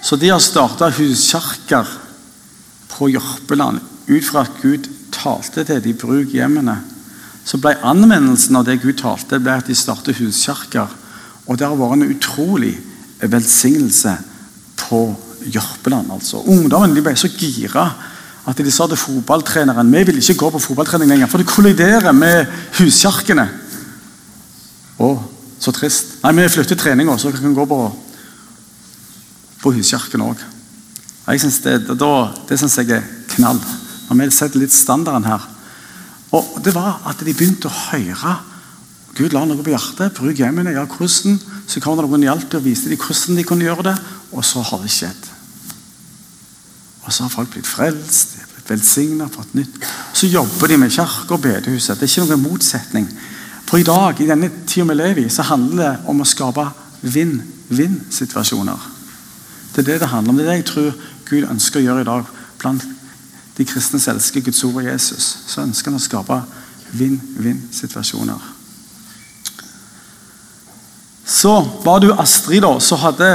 Så 0.04 0.16
de 0.20 0.32
har 0.32 0.40
starta 0.40 0.88
huskjerker 0.96 1.92
på 2.94 3.12
Jørpeland 3.12 3.84
ut 4.08 4.24
fra 4.24 4.46
at 4.46 4.60
Gud 4.62 4.88
talte 5.12 5.64
til 5.64 5.84
de 5.84 5.92
bruk 5.92 6.24
brukhjemmene. 6.24 6.80
Så 7.44 7.60
ble 7.60 7.74
anvendelsen 7.84 8.56
av 8.56 8.64
det 8.66 8.80
Gud 8.82 8.96
talte, 9.00 9.40
ble 9.40 9.58
at 9.58 9.68
de 9.68 9.76
startet 9.76 10.16
huskirker. 10.16 10.88
Og 11.44 11.58
det 11.58 11.66
har 11.68 11.76
vært 11.76 11.98
en 11.98 12.08
utrolig 12.14 12.72
velsignelse 13.20 14.16
på 14.80 15.04
Jørpeland. 15.44 16.10
altså. 16.12 16.40
Ungdommen 16.48 16.96
ble 16.96 17.16
så 17.16 17.28
gira 17.28 17.84
at 18.44 18.58
de 18.60 18.72
sa 18.72 18.86
til 18.88 19.00
fotballtreneren 19.00 19.92
vi 19.92 20.02
vil 20.04 20.20
ikke 20.20 20.36
gå 20.40 20.50
på 20.52 20.60
fotballtrening 20.60 21.08
lenger, 21.08 21.28
for 21.28 21.40
det 21.40 21.48
kolliderer 21.48 22.12
med 22.12 22.48
huskirkene. 22.78 23.46
Å, 25.00 25.08
så 25.58 25.72
trist. 25.72 26.18
Nei, 26.22 26.34
vi 26.36 26.48
flytter 26.52 26.78
treninga, 26.80 27.16
så 27.18 27.32
vi 27.32 27.40
kan 27.40 27.56
gå 27.56 27.64
på, 27.68 27.78
på 29.62 29.72
huskirken 29.78 30.24
òg. 30.24 30.44
Det, 31.24 31.78
det, 31.88 32.12
det 32.48 32.60
syns 32.60 32.76
jeg 32.78 32.92
er 32.98 33.08
knall. 33.36 33.60
Når 34.10 34.20
vi 34.20 34.30
setter 34.36 34.60
litt 34.60 34.76
standarden 34.76 35.28
her. 35.28 35.48
Og 36.34 36.58
det 36.64 36.74
var 36.74 37.02
at 37.08 37.22
de 37.22 37.34
begynte 37.34 37.70
å 37.70 37.78
høre 37.92 38.34
Gud 39.14 39.30
la 39.30 39.44
noe 39.46 39.62
på 39.62 39.70
hjertet. 39.70 40.16
Bruk 40.16 40.40
hjemmene. 40.40 40.72
Ja, 40.74 40.84
hvordan? 40.90 41.36
Så 41.70 41.80
kom 41.80 41.94
det 41.98 42.06
noen 42.08 42.26
hjalp 42.26 42.48
til 42.50 42.58
å 42.58 42.64
vise 42.64 42.90
dem 42.90 42.98
hvordan 42.98 43.38
de 43.38 43.44
kunne 43.46 43.66
gjøre 43.66 43.86
det, 43.86 43.94
og 44.34 44.42
så 44.46 44.62
har 44.66 44.82
det 44.82 44.90
skjedd. 44.90 45.28
Og 47.04 47.12
så 47.12 47.22
har 47.22 47.30
folk 47.32 47.52
blitt 47.52 47.68
frelst, 47.68 48.34
de 48.34 48.42
har 48.42 48.50
blitt 48.50 48.72
velsigna, 48.72 49.28
fått 49.30 49.54
nytt. 49.54 49.86
Så 50.16 50.26
jobber 50.32 50.72
de 50.72 50.80
med 50.80 50.92
kirke 50.92 51.36
og 51.36 51.44
bedehuset. 51.44 52.00
Det 52.00 52.08
er 52.08 52.10
ikke 52.10 52.26
noen 52.26 52.42
motsetning. 52.42 53.06
For 53.68 53.78
i 53.78 53.86
dag, 53.86 54.18
i 54.20 54.28
denne 54.28 54.50
tida 54.66 54.88
vi 54.90 54.98
lever 54.98 55.22
i, 55.24 55.30
så 55.32 55.46
handler 55.46 55.84
det 55.84 56.10
om 56.10 56.20
å 56.20 56.28
skape 56.28 56.66
vinn-vinn-situasjoner. 57.14 58.90
Det 59.74 59.84
er 59.84 59.88
det 59.92 60.00
det 60.02 60.10
handler 60.10 60.34
om. 60.34 60.38
Det 60.38 60.46
er 60.46 60.50
det 60.50 60.58
jeg 60.58 60.68
tror 60.72 60.90
Gud 61.28 61.50
ønsker 61.54 61.80
å 61.80 61.86
gjøre 61.86 62.04
i 62.04 62.10
dag 62.10 62.34
blant 62.58 62.84
de 63.56 63.66
kristne 63.68 64.00
som 64.02 64.14
elsker 64.14 64.42
Guds 64.44 64.64
ord 64.66 64.80
og 64.82 64.88
Jesus. 64.88 65.28
Så 65.46 65.62
ønsker 65.62 65.92
han 65.92 66.00
å 66.00 66.02
skape 66.02 66.40
vinn-vinn-situasjoner. 66.94 68.50
Så 71.24 71.54
var 71.84 72.02
du 72.02 72.12
Astrid, 72.12 72.62
da, 72.62 72.76
så 72.80 72.98
hadde 73.00 73.28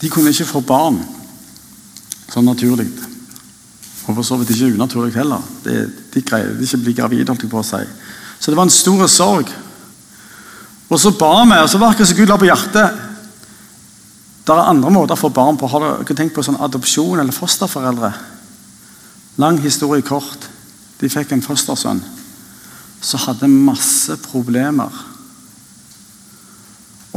De 0.00 0.08
kunne 0.12 0.28
ikke 0.32 0.44
få 0.48 0.60
barn 0.60 0.98
sånn 2.28 2.44
naturlig. 2.44 2.90
Og 4.06 4.18
for 4.18 4.26
så 4.26 4.36
vidt 4.36 4.52
ikke 4.52 4.74
unaturlig 4.76 5.14
heller. 5.16 5.40
De, 5.64 5.86
de 6.12 6.22
greide 6.22 6.60
ikke 6.62 6.76
å 6.76 6.82
bli 6.84 6.94
gravide. 6.98 7.30
holdt 7.30 7.46
jeg 7.46 7.52
på 7.52 7.62
å 7.62 7.64
si. 7.64 7.80
Så 8.38 8.52
det 8.52 8.58
var 8.58 8.68
en 8.68 8.74
stor 8.74 9.06
sorg. 9.08 9.48
Og 10.86 11.00
så 11.00 11.14
ba 11.16 11.32
vi, 11.48 11.56
og 11.56 11.70
så 11.70 11.80
var 11.80 11.96
det 11.96 12.06
som 12.06 12.18
Gud 12.18 12.30
la 12.30 12.36
på 12.38 12.46
hjertet 12.46 13.00
Det 14.46 14.54
er 14.54 14.68
andre 14.68 14.92
måter 14.94 15.16
å 15.16 15.18
få 15.18 15.32
barn 15.34 15.56
på. 15.58 15.66
Har 15.72 15.82
dere 15.82 16.18
tenkt 16.18 16.36
på 16.36 16.44
sånn 16.44 16.60
adopsjon 16.62 17.18
eller 17.18 17.34
fosterforeldre? 17.34 18.12
Lang 19.36 19.60
historie 19.60 20.04
kort. 20.06 20.48
De 21.00 21.10
fikk 21.12 21.34
en 21.34 21.44
fostersønn 21.44 22.00
som 23.06 23.22
hadde 23.26 23.48
masse 23.52 24.16
problemer. 24.24 24.92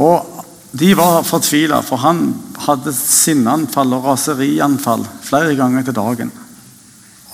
Og 0.00 0.44
de 0.72 0.92
var 0.94 1.24
fortvila, 1.26 1.80
for 1.82 2.00
han 2.04 2.28
hadde 2.66 2.92
sinneanfall 2.94 3.96
og 3.96 4.06
raserianfall 4.12 5.02
flere 5.24 5.56
ganger 5.58 5.88
til 5.88 5.96
dagen. 5.96 6.32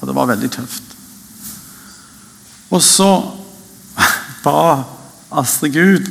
Og 0.01 0.09
det 0.09 0.17
var 0.17 0.31
veldig 0.31 0.51
tøft. 0.55 0.95
Og 2.71 2.83
så 2.83 3.11
ba 4.47 4.83
Astrid 5.37 5.75
Gud 5.75 6.11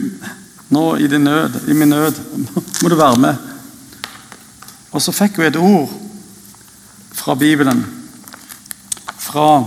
nå 0.70 0.86
i, 0.98 1.08
nød, 1.08 1.60
i 1.70 1.74
min 1.74 1.90
nød 1.90 2.22
må 2.84 2.90
du 2.90 2.96
være 2.96 3.20
med. 3.22 3.36
Og 4.92 5.02
så 5.02 5.14
fikk 5.16 5.40
hun 5.40 5.48
et 5.48 5.60
ord 5.60 5.92
fra 7.16 7.36
Bibelen. 7.36 7.84
Fra 9.36 9.64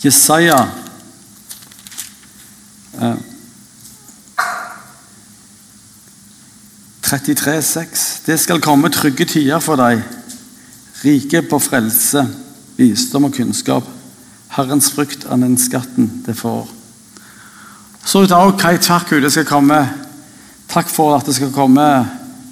Jesaja 0.00 0.68
eh, 3.00 3.14
33,6. 7.02 8.22
Det 8.26 8.40
skal 8.40 8.60
komme 8.64 8.88
trygge 8.88 9.26
tider 9.28 9.60
for 9.60 9.76
deg, 9.76 10.00
rike 11.02 11.42
på 11.44 11.58
frelse, 11.60 12.24
visdom 12.78 13.28
og 13.28 13.36
kunnskap. 13.36 13.84
Herrens 14.56 14.88
frykt 14.96 15.28
er 15.28 15.36
den 15.36 15.60
skatten 15.60 16.08
det 16.24 16.38
får. 16.40 16.72
Så 18.00 18.24
ut 18.24 18.32
av 18.32 18.56
Kai 18.56 18.78
takk 18.80 19.12
det 19.12 19.34
skal 19.36 19.44
komme. 19.44 19.82
Takk 20.72 20.88
for 20.88 21.18
at 21.18 21.28
det 21.28 21.36
skal 21.36 21.52
komme 21.52 21.84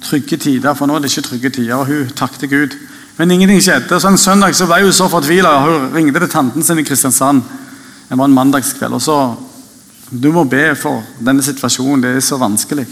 trygge 0.05 0.37
tider, 0.37 0.77
for 0.77 0.85
nå 0.85 1.01
er 1.01 1.07
det 1.07 1.15
ikke 1.15 1.29
trygge 1.31 1.55
tider. 1.57 1.75
og 1.81 1.89
Hun 1.89 2.13
takket 2.13 2.49
Gud. 2.53 2.81
Men 3.21 3.31
ingenting 3.31 3.59
skjedde. 3.61 3.99
Så 4.01 4.09
En 4.09 4.17
søndag 4.17 4.55
så 4.57 4.65
ble 4.65 4.79
hun 4.81 4.93
så 4.93 5.05
fortvila. 5.05 5.51
Hun 5.61 5.91
ringte 5.93 6.23
til 6.23 6.29
tanten 6.31 6.63
sin 6.65 6.79
i 6.81 6.83
Kristiansand. 6.83 7.43
Det 8.09 8.17
var 8.17 8.25
en 8.25 8.33
mandagskveld. 8.33 8.93
og 8.93 9.01
så 9.01 9.35
Du 10.09 10.31
må 10.31 10.43
be 10.43 10.75
for 10.75 11.03
denne 11.19 11.43
situasjonen. 11.43 12.01
Det 12.01 12.15
er 12.15 12.19
så 12.19 12.37
vanskelig. 12.37 12.87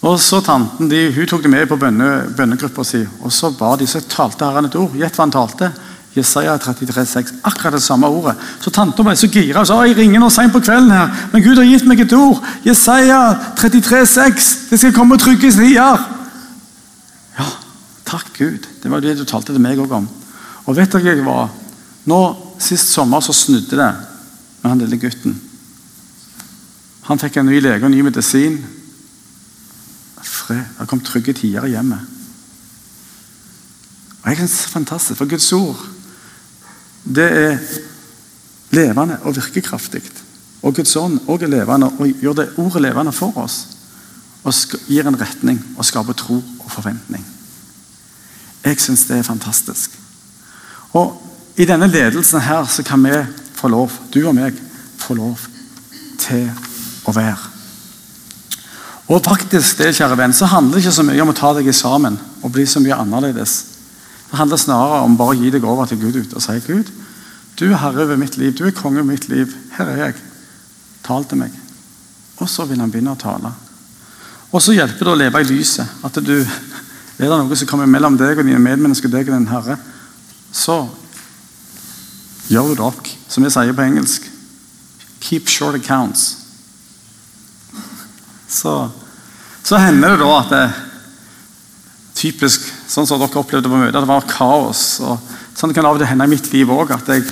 Og 0.00 0.20
så 0.20 0.40
tanten 0.40 0.88
de, 0.88 1.12
hun 1.12 1.26
tok 1.26 1.42
det 1.42 1.50
med 1.50 1.66
på 1.68 1.76
bønne, 1.76 2.32
bønnegruppa 2.36 2.84
si, 2.84 3.06
og 3.20 3.32
så 3.32 3.50
ba 3.50 3.76
de, 3.76 3.86
så 3.86 4.00
talte 4.00 4.44
Herren 4.44 4.64
et 4.64 4.74
ord. 4.76 4.96
Gjett 4.96 5.16
hva 5.16 5.24
han 5.24 5.32
talte. 5.32 5.70
Jesaja 6.16 6.56
33,6. 6.56 7.32
Akkurat 7.42 7.72
det 7.72 7.82
samme 7.82 8.08
ordet. 8.08 8.34
Så 8.60 8.70
tanta 8.70 9.02
ble 9.02 9.16
så 9.16 9.28
gira 9.28 9.60
og 9.60 9.66
sa 9.66 9.82
jeg 9.84 9.96
ringer 9.96 10.20
nå 10.20 10.30
sent 10.30 10.52
på 10.52 10.60
kvelden, 10.64 10.90
her, 10.90 11.28
men 11.32 11.42
Gud 11.42 11.56
har 11.56 11.68
gitt 11.68 11.86
meg 11.86 12.00
et 12.00 12.12
ord. 12.12 12.40
Jesaja 12.64 13.34
33,6. 13.60 14.70
Det 14.70 14.80
skal 14.80 14.96
komme 14.96 15.18
trygge 15.18 15.52
stier. 15.52 16.13
Takk 18.14 18.30
Gud. 18.38 18.66
Det 18.82 18.90
var 18.90 19.02
det 19.02 19.16
du 19.18 19.24
talte 19.26 19.50
til 19.50 19.62
meg 19.62 19.80
òg 19.82 19.90
om. 19.96 20.06
Og 20.64 20.76
vet 20.78 20.92
dere 20.94 21.16
jeg 21.16 21.26
var? 21.26 21.50
Nå, 22.06 22.20
Sist 22.62 22.92
sommer 22.94 23.20
så 23.20 23.32
snudde 23.34 23.74
det 23.76 23.90
med 24.62 24.70
han 24.70 24.78
lille 24.78 24.96
gutten. 25.02 25.34
Han 27.08 27.18
fikk 27.20 27.40
en 27.40 27.50
ny 27.50 27.58
lege 27.60 27.84
og 27.84 27.90
ny 27.92 28.00
medisin 28.06 28.60
fred. 30.24 30.62
Det 30.78 30.86
kom 30.88 31.02
trygge 31.04 31.34
tider 31.36 31.66
i 31.66 31.74
hjemmet. 31.74 32.06
Og 34.22 34.30
jeg 34.30 34.38
synes 34.38 34.54
det 34.56 34.64
er 34.64 34.76
fantastisk, 34.78 35.18
for 35.18 35.28
Guds 35.28 35.52
ord 35.52 35.82
det 37.04 37.26
er 37.26 37.58
levende 38.72 39.18
og 39.22 39.36
virkekraftig. 39.36 40.00
Og 40.62 40.78
Guds 40.78 40.96
ånd 40.96 41.18
også 41.26 41.44
er 41.44 41.52
levende 41.58 41.90
og 41.98 42.22
gjør 42.22 42.38
det 42.38 42.50
ordet 42.56 42.86
levende 42.86 43.12
for 43.12 43.36
oss. 43.42 43.58
Og 44.44 44.54
gir 44.88 45.04
en 45.04 45.20
retning 45.20 45.60
og 45.76 45.84
skaper 45.84 46.16
tro 46.16 46.38
og 46.38 46.70
forventning. 46.70 47.33
Jeg 48.64 48.80
syns 48.80 49.04
det 49.08 49.18
er 49.18 49.26
fantastisk. 49.26 49.98
Og 50.96 51.20
I 51.56 51.66
denne 51.68 51.86
ledelsen 51.90 52.40
her 52.40 52.64
så 52.70 52.82
kan 52.82 53.02
vi 53.04 53.12
få 53.54 53.68
lov, 53.68 53.92
du 54.14 54.22
og 54.26 54.34
meg, 54.34 54.56
få 54.98 55.14
lov 55.14 55.38
til 56.18 56.48
å 57.04 57.12
være. 57.14 57.50
Og 59.12 59.20
faktisk 59.24 59.78
det, 59.78 59.92
kjære 59.98 60.16
venn, 60.16 60.32
så 60.32 60.48
handler 60.48 60.78
det 60.78 60.84
ikke 60.84 60.96
så 60.96 61.04
mye 61.04 61.22
om 61.22 61.32
å 61.34 61.36
ta 61.36 61.52
deg 61.56 61.68
sammen 61.76 62.16
og 62.40 62.52
bli 62.54 62.64
så 62.66 62.80
mye 62.80 62.96
annerledes. 62.96 63.56
Det 64.30 64.38
handler 64.40 64.60
snarere 64.60 65.02
om 65.04 65.16
bare 65.18 65.34
å 65.34 65.38
gi 65.38 65.52
deg 65.52 65.66
over 65.68 65.86
til 65.86 66.00
Gud 66.00 66.16
ut 66.22 66.32
og 66.34 66.42
si 66.42 66.56
Gud, 66.64 66.88
du 67.54 67.68
er 67.68 67.78
herre 67.78 68.02
over 68.02 68.16
mitt 68.18 68.36
liv, 68.40 68.54
du 68.56 68.64
er 68.66 68.74
konge 68.74 68.98
over 68.98 69.12
mitt 69.12 69.28
liv. 69.28 69.52
Her 69.76 69.92
er 69.92 70.00
jeg. 70.00 70.16
Tal 71.06 71.26
til 71.28 71.38
meg. 71.38 71.52
Og 72.42 72.48
så 72.50 72.64
vil 72.66 72.80
han 72.82 72.90
begynne 72.90 73.14
å 73.14 73.20
tale. 73.20 73.52
Og 74.50 74.62
så 74.62 74.74
hjelper 74.74 75.06
det 75.06 75.12
å 75.12 75.20
leve 75.20 75.42
i 75.42 75.46
lyset. 75.46 76.00
At 76.02 76.18
du 76.18 76.34
er 77.18 77.30
det 77.30 77.38
noe 77.38 77.56
som 77.58 77.70
kommer 77.70 77.90
mellom 77.90 78.16
deg 78.18 78.38
og 78.38 78.46
dine 78.46 78.62
medmennesker 78.62 79.12
deg 79.12 79.28
og 79.28 79.36
den 79.36 79.50
Herre, 79.50 79.76
så 80.54 80.84
gjør 82.50 82.72
du 82.72 82.78
det 82.78 82.86
opp. 82.86 83.12
Som 83.28 83.46
jeg 83.46 83.54
sier 83.54 83.74
på 83.74 83.84
engelsk 83.86 84.30
Keep 85.24 85.48
short 85.48 85.78
accounts 85.78 86.44
så, 88.54 88.90
så 89.62 89.78
hender 89.80 90.14
det 90.14 90.20
da 90.20 90.32
at 90.38 90.52
det 90.52 90.64
typisk 92.24 92.68
sånn 92.88 93.08
som 93.08 93.18
dere 93.20 93.40
opplevde 93.40 93.70
på 93.70 93.78
møtet, 93.80 93.96
at 93.96 94.04
det 94.04 94.10
var 94.10 94.28
kaos. 94.30 94.84
og 95.02 95.18
Sånn 95.58 95.74
kan 95.74 95.84
det 95.84 95.90
av 95.90 95.98
og 95.98 96.02
til 96.02 96.10
hende 96.12 96.28
i 96.28 96.32
mitt 96.32 96.46
liv 96.52 96.70
òg. 96.72 96.92
At 96.94 97.10
jeg, 97.10 97.26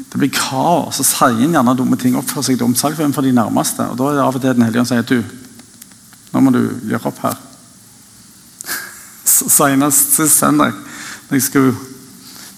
det 0.00 0.20
blir 0.20 0.32
kaos. 0.34 1.00
Så 1.00 1.06
sier 1.08 1.42
en 1.42 1.58
gjerne 1.58 1.76
dumme 1.76 1.98
ting, 2.00 2.16
oppfører 2.18 2.46
seg 2.46 2.60
dumt. 2.60 2.78
Selv 2.80 3.00
for 3.00 3.26
de 3.26 3.34
nærmeste. 3.34 3.88
og 3.90 3.98
Da 3.98 4.08
er 4.08 4.20
det 4.20 4.24
av 4.24 4.38
og 4.38 4.42
til 4.42 4.54
Den 4.54 4.68
hellige 4.68 4.86
sier 4.92 5.06
du, 5.10 5.18
nå 6.30 6.44
må 6.44 6.54
du 6.54 6.62
gjøre 6.86 7.10
opp 7.10 7.24
her. 7.26 7.38
Senest 9.50 10.14
sist 10.16 10.38
søndag 10.38 10.72
jeg 11.30 11.42
skulle, 11.42 11.74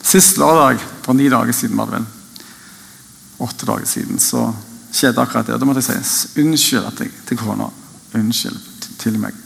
Sist 0.03 0.39
lørdag, 0.39 0.81
for 1.03 1.15
ni 1.15 1.29
dager 1.31 1.53
siden, 1.53 1.77
var 1.79 1.87
det 1.87 1.95
vel. 1.95 2.07
Åtte 3.39 3.67
dager 3.67 3.87
siden. 3.87 4.19
så 4.19 4.53
skjedde 4.93 5.23
akkurat 5.23 5.47
det. 5.47 5.61
Da 5.61 5.65
måtte 5.65 5.81
jeg 5.81 6.05
si 6.05 6.41
unnskyld 6.43 6.87
at 6.87 7.01
jeg, 7.01 7.13
til 7.27 7.39
kona. 7.39 7.69
Unnskyld 8.15 8.59
til 8.99 9.19
meg. 9.19 9.37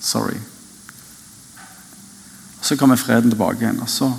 Sorry. 0.00 0.38
Så 2.62 2.76
kommer 2.76 2.96
freden 2.96 3.30
tilbake 3.30 3.64
igjen. 3.64 3.82
og 3.82 3.88
Så 3.88 4.12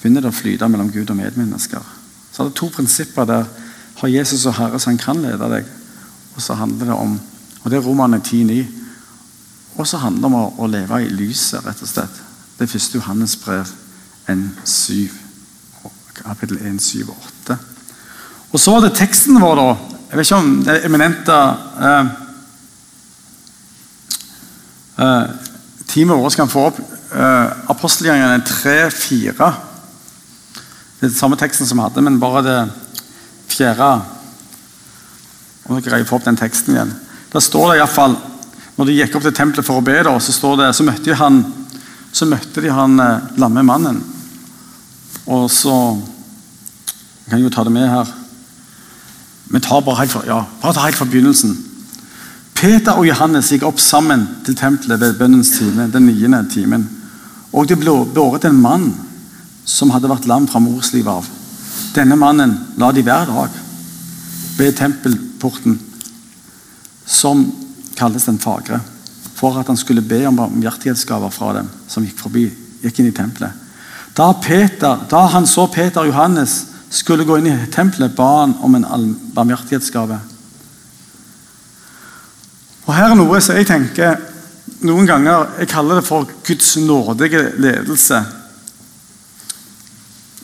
begynner 0.00 0.20
det 0.26 0.32
å 0.32 0.40
flyte 0.40 0.68
mellom 0.68 0.90
Gud 0.92 1.10
og 1.10 1.16
medmennesker. 1.16 1.94
Så 2.32 2.42
er 2.42 2.50
det 2.50 2.58
to 2.58 2.72
prinsipper 2.74 3.24
der. 3.24 3.46
Har 4.02 4.08
Jesus 4.08 4.46
og 4.46 4.58
Herre 4.58 4.80
så 4.80 4.90
han 4.90 4.98
kan 4.98 5.22
lede 5.22 5.50
deg. 5.54 5.64
Og 6.34 6.42
så 6.42 6.58
handler 6.58 6.90
det 6.90 6.94
om 6.94 7.20
og 7.64 7.70
det 7.70 7.78
er 7.78 7.84
Romerne 7.84 8.20
10,9. 8.24 8.77
Og 9.78 9.86
så 9.86 10.00
handler 10.02 10.24
det 10.24 10.26
om 10.26 10.58
å, 10.58 10.66
leve 10.66 10.98
i 11.04 11.10
lyset, 11.14 11.62
rett 11.62 11.82
og 11.82 11.88
slett. 11.88 12.14
Det 12.58 12.66
er 12.66 12.70
første 12.72 12.98
Johannes 12.98 13.36
brev 13.38 13.70
1,7. 14.26 15.06
Kapittel 16.18 16.58
1, 16.66 16.80
7 16.82 17.04
og 17.06 17.14
8. 17.46 17.56
Og 18.50 18.58
så 18.58 18.72
var 18.74 18.82
det 18.82 18.96
teksten 18.98 19.38
vår, 19.38 19.60
da. 19.60 19.66
Jeg 20.08 20.18
vet 20.18 20.26
ikke 20.26 20.40
om 20.42 20.48
det 20.66 20.74
eminente 20.88 21.36
eh, 21.86 22.08
eh, 25.04 25.28
teamet 25.92 26.18
vårt 26.18 26.38
kan 26.40 26.50
få 26.50 26.64
opp 26.72 26.80
eh, 26.82 27.52
apostelgjerningene 27.70 28.40
3-4. 28.48 29.50
Det 30.98 31.06
er 31.06 31.12
den 31.12 31.14
samme 31.14 31.38
teksten 31.38 31.68
som 31.68 31.78
vi 31.78 31.86
hadde, 31.86 32.02
men 32.02 32.18
bare 32.18 32.42
det 32.46 32.58
fjerde 33.52 33.92
Om 35.68 35.76
dere 35.76 35.84
greier 35.84 36.06
å 36.06 36.08
få 36.08 36.18
opp 36.18 36.26
den 36.26 36.40
teksten 36.40 36.74
igjen. 36.74 36.90
Der 37.30 37.44
står 37.44 37.70
det 37.70 37.78
iallfall 37.78 38.16
Når 38.78 38.86
de 38.86 38.94
gikk 38.94 39.16
opp 39.18 39.24
til 39.26 39.34
tempelet 39.34 39.66
for 39.66 39.80
å 39.80 39.84
be, 39.84 39.96
da, 40.06 40.12
så, 40.22 40.32
står 40.32 40.60
det, 40.60 40.68
så, 40.78 40.84
møtte 40.86 41.10
de 41.10 41.16
han, 41.18 41.40
så 42.14 42.28
møtte 42.30 42.62
de 42.62 42.70
han 42.70 42.94
eh, 43.02 43.32
lamme 43.42 43.64
mannen. 43.66 43.98
Og 45.26 45.50
så 45.52 45.74
Jeg 47.26 47.34
kan 47.34 47.42
jo 47.42 47.50
ta 47.52 47.64
det 47.66 47.72
med 47.74 47.90
her. 47.90 48.12
Men 49.52 49.60
ta 49.60 49.80
bare 49.84 49.98
helt 49.98 50.12
fra, 50.14 50.22
ja, 50.24 50.38
bare 50.62 50.76
ta 50.76 50.86
helt 50.86 50.96
fra 50.96 51.08
begynnelsen. 51.10 51.56
Peter 52.56 52.96
og 52.96 53.04
Johannes 53.04 53.50
gikk 53.52 53.66
opp 53.68 53.82
sammen 53.82 54.24
til 54.46 54.56
tempelet 54.56 55.00
ved 55.02 55.18
bønnens 55.18 55.50
time, 55.58 55.90
den 55.92 56.08
niende 56.08 56.40
timen. 56.48 56.86
Og 57.52 57.68
det 57.68 57.76
ble 57.82 57.92
båret 58.14 58.46
en 58.48 58.62
mann 58.62 58.88
som 59.68 59.92
hadde 59.92 60.08
vært 60.08 60.26
lam 60.30 60.48
fra 60.48 60.62
mors 60.62 60.94
liv 60.94 61.06
av. 61.10 61.26
Denne 61.94 62.16
mannen 62.16 62.54
la 62.80 62.88
de 62.94 63.04
hver 63.04 63.28
dag 63.28 63.60
ved 64.58 64.74
tempelporten, 64.78 65.76
som 67.04 67.44
kalles 67.98 68.28
Den 68.28 68.38
fagre, 68.38 68.80
for 69.34 69.58
at 69.58 69.66
han 69.66 69.76
skulle 69.76 70.02
be 70.02 70.22
om 70.26 70.36
barmhjertighetsgaver 70.38 71.30
fra 71.34 71.52
dem 71.58 71.68
som 71.88 72.06
gikk 72.06 72.18
forbi, 72.22 72.46
gikk 72.82 73.00
inn 73.00 73.10
i 73.10 73.14
tempelet. 73.14 73.66
Da, 74.16 74.32
Peter, 74.42 75.04
da 75.10 75.26
han 75.30 75.46
så 75.46 75.66
Peter 75.70 76.02
og 76.02 76.10
Johannes 76.10 76.64
skulle 76.90 77.26
gå 77.26 77.38
inn 77.38 77.50
i 77.52 77.70
tempelet, 77.70 78.16
ba 78.16 78.40
han 78.40 78.56
om 78.64 78.74
en 78.74 79.14
barmhjertighetsgave. 79.34 80.18
Og 82.88 82.94
Her 82.96 83.12
er 83.12 83.18
noe 83.18 83.40
som 83.44 83.58
jeg 83.58 83.68
tenker 83.68 84.16
noen 84.86 85.08
ganger 85.08 85.48
Jeg 85.58 85.68
kaller 85.72 85.98
det 85.98 86.06
for 86.06 86.28
Guds 86.46 86.76
nådige 86.80 87.42
ledelse. 87.60 88.20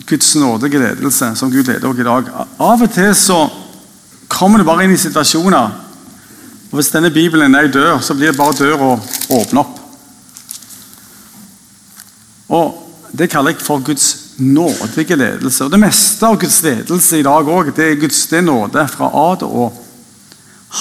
Guds 0.07 0.35
nådige 0.37 0.79
ledelse, 0.79 1.33
som 1.37 1.51
Gud 1.51 1.65
leder 1.65 1.89
oss 1.89 1.99
i 1.99 2.07
dag. 2.07 2.29
Av 2.61 2.83
og 2.83 2.93
til 2.93 3.15
så 3.17 3.39
kommer 4.29 4.61
du 4.61 4.67
bare 4.69 4.85
inn 4.85 4.95
i 4.95 5.01
situasjoner. 5.01 5.84
Og 6.75 6.81
Hvis 6.81 6.91
denne 6.91 7.11
Bibelen 7.15 7.55
er 7.55 7.69
ei 7.69 7.71
dør, 7.71 8.01
så 8.03 8.17
blir 8.19 8.33
det 8.33 8.37
bare 8.37 8.57
døra 8.59 8.87
å 8.89 8.95
åpne 9.37 9.61
opp. 9.63 9.77
Og 12.51 12.81
Det 13.15 13.29
kaller 13.31 13.55
jeg 13.55 13.63
for 13.63 13.79
Guds 13.79 14.35
nådige 14.43 15.15
ledelse. 15.15 15.65
Og 15.65 15.71
Det 15.71 15.79
meste 15.79 16.27
av 16.27 16.41
Guds 16.41 16.63
ledelse 16.63 17.19
i 17.19 17.23
dag 17.23 17.47
også, 17.47 17.77
det 17.77 17.85
er 17.85 18.01
Guds 18.01 18.27
det 18.27 18.43
nåde 18.43 18.89
fra 18.91 19.07
A 19.07 19.37
til 19.39 19.47
Å. 19.47 19.69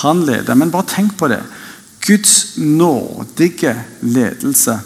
Han 0.01 0.25
leder. 0.25 0.55
Men 0.55 0.71
bare 0.71 0.89
tenk 0.95 1.13
på 1.17 1.27
det. 1.29 1.43
Guds 2.01 2.57
nådige 2.57 3.75
ledelse. 4.01 4.79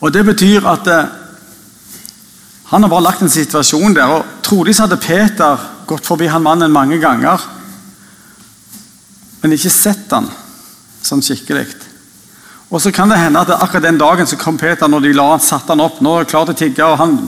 Og 0.00 0.12
Det 0.12 0.24
betyr 0.24 0.66
at 0.66 0.86
eh, 0.86 1.06
han 2.64 2.82
har 2.82 2.90
bare 2.90 3.06
lagt 3.06 3.22
en 3.22 3.30
situasjon 3.30 3.94
der. 3.94 4.06
og 4.18 4.24
Trolig 4.42 4.74
hadde 4.74 4.96
Peter 4.96 5.56
gått 5.86 6.06
forbi 6.06 6.26
han 6.26 6.42
mannen 6.42 6.72
mange 6.72 6.98
ganger, 6.98 7.38
men 9.42 9.54
ikke 9.56 9.72
sett 9.72 10.12
han 10.14 10.28
sånn 11.06 11.22
skikkelig. 11.22 11.66
Og 12.66 12.82
så 12.82 12.90
kan 12.90 13.10
det 13.10 13.20
hende 13.20 13.40
at 13.40 13.52
akkurat 13.54 13.84
den 13.84 14.00
dagen 14.00 14.26
så 14.26 14.38
kom 14.40 14.58
Peter 14.58 14.88
når 14.90 15.04
de 15.04 15.12
la, 15.14 15.28
satte 15.38 15.70
han 15.70 15.84
opp. 15.84 16.00
nå 16.00 16.16
er 16.18 16.30
klar 16.30 16.46
til 16.48 16.56
å 16.56 16.58
tigge, 16.58 16.86
og 16.86 16.98
han, 16.98 17.18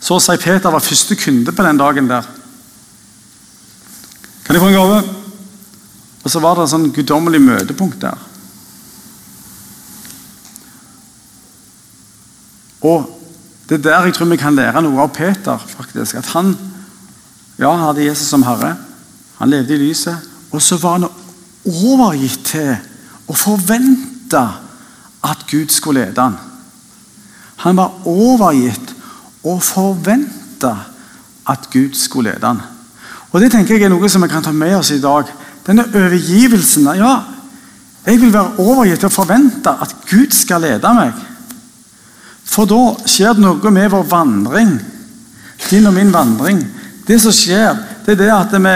Så 0.00 0.14
å 0.14 0.36
Peter 0.36 0.70
var 0.70 0.84
første 0.84 1.16
kunde 1.18 1.52
på 1.52 1.62
den 1.64 1.78
dagen 1.78 2.08
der. 2.08 2.26
Kan 4.44 4.54
jeg 4.54 4.62
få 4.62 4.68
en 4.68 4.76
gave? 4.76 4.98
Og 6.22 6.30
så 6.30 6.40
var 6.40 6.54
det 6.54 6.68
et 6.68 6.70
sånn 6.70 6.92
guddommelig 6.94 7.40
møtepunkt 7.42 8.00
der. 8.00 8.18
Og 12.86 13.08
det 13.68 13.80
er 13.80 13.84
der 13.88 14.06
jeg 14.06 14.14
tror 14.16 14.30
vi 14.30 14.38
kan 14.40 14.54
lære 14.54 14.82
noe 14.84 15.02
av 15.02 15.12
Peter. 15.12 15.58
faktisk, 15.58 16.14
At 16.14 16.30
han 16.36 16.54
ja, 17.58 17.72
hadde 17.74 18.04
Jesus 18.04 18.28
som 18.28 18.42
herre. 18.46 18.76
Han 19.38 19.50
levde 19.50 19.74
i 19.74 19.82
lyset. 19.88 20.16
Og 20.52 20.62
så 20.62 20.78
var 20.78 20.98
han 20.98 21.10
overgitt 21.68 22.44
til 22.48 22.74
å 23.28 23.36
forvente 23.36 24.42
at 25.28 25.44
Gud 25.50 25.72
skulle 25.74 26.06
lede 26.06 26.22
han. 26.22 26.36
Han 27.64 27.76
var 27.76 28.06
overgitt 28.08 28.94
og 29.46 29.62
forventa 29.62 30.74
at 31.48 31.70
Gud 31.72 31.96
skulle 31.98 32.32
lede 32.32 32.46
han. 32.46 32.60
Og 33.32 33.40
Det 33.40 33.50
tenker 33.52 33.76
jeg 33.76 33.88
er 33.88 33.92
noe 33.92 34.08
som 34.08 34.22
vi 34.24 34.30
kan 34.32 34.42
ta 34.42 34.52
med 34.52 34.76
oss 34.78 34.90
i 34.94 35.00
dag. 35.02 35.28
Denne 35.66 35.84
overgivelsen. 35.84 36.88
Ja, 36.96 37.16
jeg 38.06 38.20
vil 38.20 38.32
være 38.32 38.62
overgitt 38.64 39.04
og 39.04 39.12
forvente 39.12 39.70
at 39.70 39.94
Gud 40.08 40.32
skal 40.32 40.64
lede 40.64 40.92
meg. 40.96 41.12
For 42.48 42.68
da 42.68 42.94
skjer 43.04 43.36
det 43.36 43.44
noe 43.44 43.72
med 43.74 43.90
vår 43.92 44.06
vandring. 44.08 44.78
Din 45.68 45.90
og 45.90 45.94
min 45.94 46.12
vandring. 46.12 46.62
Det 47.06 47.18
som 47.20 47.34
skjer, 47.34 47.76
det 48.06 48.14
er 48.14 48.22
det 48.22 48.32
at 48.32 48.54
vi 48.56 48.74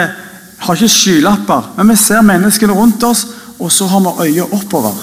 har 0.62 0.78
ikke 0.78 0.94
skylapper, 0.94 1.72
men 1.76 1.90
vi 1.90 1.96
ser 1.98 2.22
menneskene 2.26 2.74
rundt 2.76 3.02
oss, 3.06 3.26
og 3.58 3.72
så 3.72 3.86
har 3.90 4.02
vi 4.04 4.28
øyet 4.28 4.54
oppover. 4.54 4.94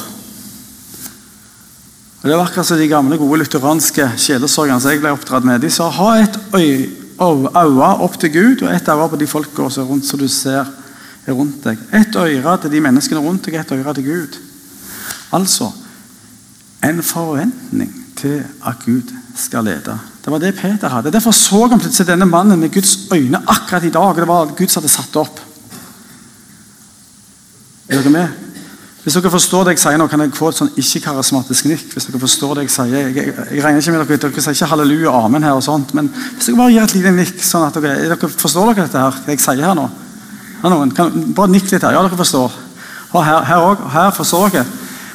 Og 2.19 2.29
Det 2.29 2.35
var 2.35 2.45
akkurat 2.45 2.67
som 2.67 2.77
de 2.77 2.87
gamle, 2.87 3.17
gode 3.17 3.39
lutheranske 3.39 4.09
sjelesorgene 4.19 4.81
som 4.81 4.91
jeg 4.91 4.99
ble 4.99 5.13
oppdratt 5.15 5.45
med. 5.47 5.61
De 5.63 5.69
sa 5.71 5.87
ha 5.89 6.09
et 6.19 6.35
øye 6.55 6.89
opp 8.03 8.19
til 8.19 8.31
Gud 8.33 8.63
og 8.63 8.73
et 8.73 8.91
øye 8.91 9.07
på 9.07 9.19
de 9.19 9.27
folka 9.27 9.69
som 9.69 10.19
du 10.19 10.27
ser 10.27 10.65
er 11.25 11.33
rundt 11.33 11.63
deg. 11.63 11.79
Et 11.93 12.15
øre 12.15 12.57
til 12.61 12.71
de 12.71 12.81
menneskene 12.81 13.23
rundt 13.23 13.45
deg, 13.45 13.55
et 13.55 13.71
øre 13.71 13.93
til 13.93 14.03
Gud. 14.03 14.37
Altså 15.31 15.71
en 16.83 17.03
forventning 17.03 17.91
til 18.19 18.43
at 18.65 18.85
Gud 18.85 19.11
skal 19.35 19.63
lede. 19.63 19.99
Det 20.25 20.31
var 20.31 20.39
det 20.39 20.55
Peter 20.55 20.89
hadde. 20.89 21.11
Derfor 21.11 21.31
så 21.31 21.67
han 21.67 21.79
plutselig 21.79 22.07
denne 22.07 22.25
mannen 22.25 22.59
med 22.59 22.73
Guds 22.73 23.07
øyne 23.13 23.39
akkurat 23.47 23.83
i 23.83 23.89
dag. 23.89 24.01
og 24.01 24.15
Det 24.15 24.27
var 24.27 24.55
Gud 24.55 24.67
som 24.67 24.81
hadde 24.81 24.91
satt 24.93 25.15
opp. 25.15 25.39
Er 27.89 27.97
dere 27.97 28.13
med? 28.13 28.27
Hvis 29.03 29.15
dere 29.15 29.31
forstår 29.31 29.63
det 29.65 29.73
jeg 29.73 29.81
sier 29.81 29.97
nå, 29.97 30.05
kan 30.11 30.21
jeg 30.21 30.35
få 30.37 30.51
et 30.51 30.57
sånn 30.59 30.69
ikke-karismatisk 30.77 31.69
nikk. 31.71 31.87
hvis 31.93 32.05
dere 32.05 32.19
forstår 32.21 32.59
det 32.59 32.67
Jeg 32.67 32.73
sier. 32.75 32.97
Jeg, 32.97 33.15
jeg, 33.15 33.33
jeg 33.55 33.63
regner 33.63 33.81
ikke 33.81 33.91
med 33.95 34.03
dere, 34.05 34.17
dere 34.25 34.43
sier 34.43 34.57
ikke 34.57 34.69
halleluja 34.73 35.13
amen 35.23 35.43
her, 35.43 35.55
og 35.57 35.63
sånt, 35.63 35.93
men 35.97 36.11
hvis 36.35 36.49
dere 36.49 36.59
bare 36.59 36.73
gir 36.75 36.83
et 36.83 36.95
lite 36.97 37.13
nikk 37.15 37.41
sånn 37.41 37.65
at 37.65 37.79
dere, 37.79 37.95
dere 38.11 38.29
Forstår 38.29 38.73
dere 38.73 38.85
dette 38.85 39.01
her, 39.05 39.17
det 39.25 39.37
jeg 39.37 39.45
sier 39.45 39.65
her 39.65 39.77
nå? 39.79 39.87
her 40.61 40.73
noen? 40.73 40.91
Kan, 40.93 41.15
bare 41.33 41.53
nikk 41.53 41.71
litt 41.71 41.81
her. 41.81 41.95
Ja, 41.95 42.03
dere 42.03 42.19
forstår. 42.19 42.59
Og 43.13 43.25
her, 43.25 43.47
her. 43.47 43.87
Her 43.95 44.11
forstår 44.13 44.53
dere. 44.53 44.65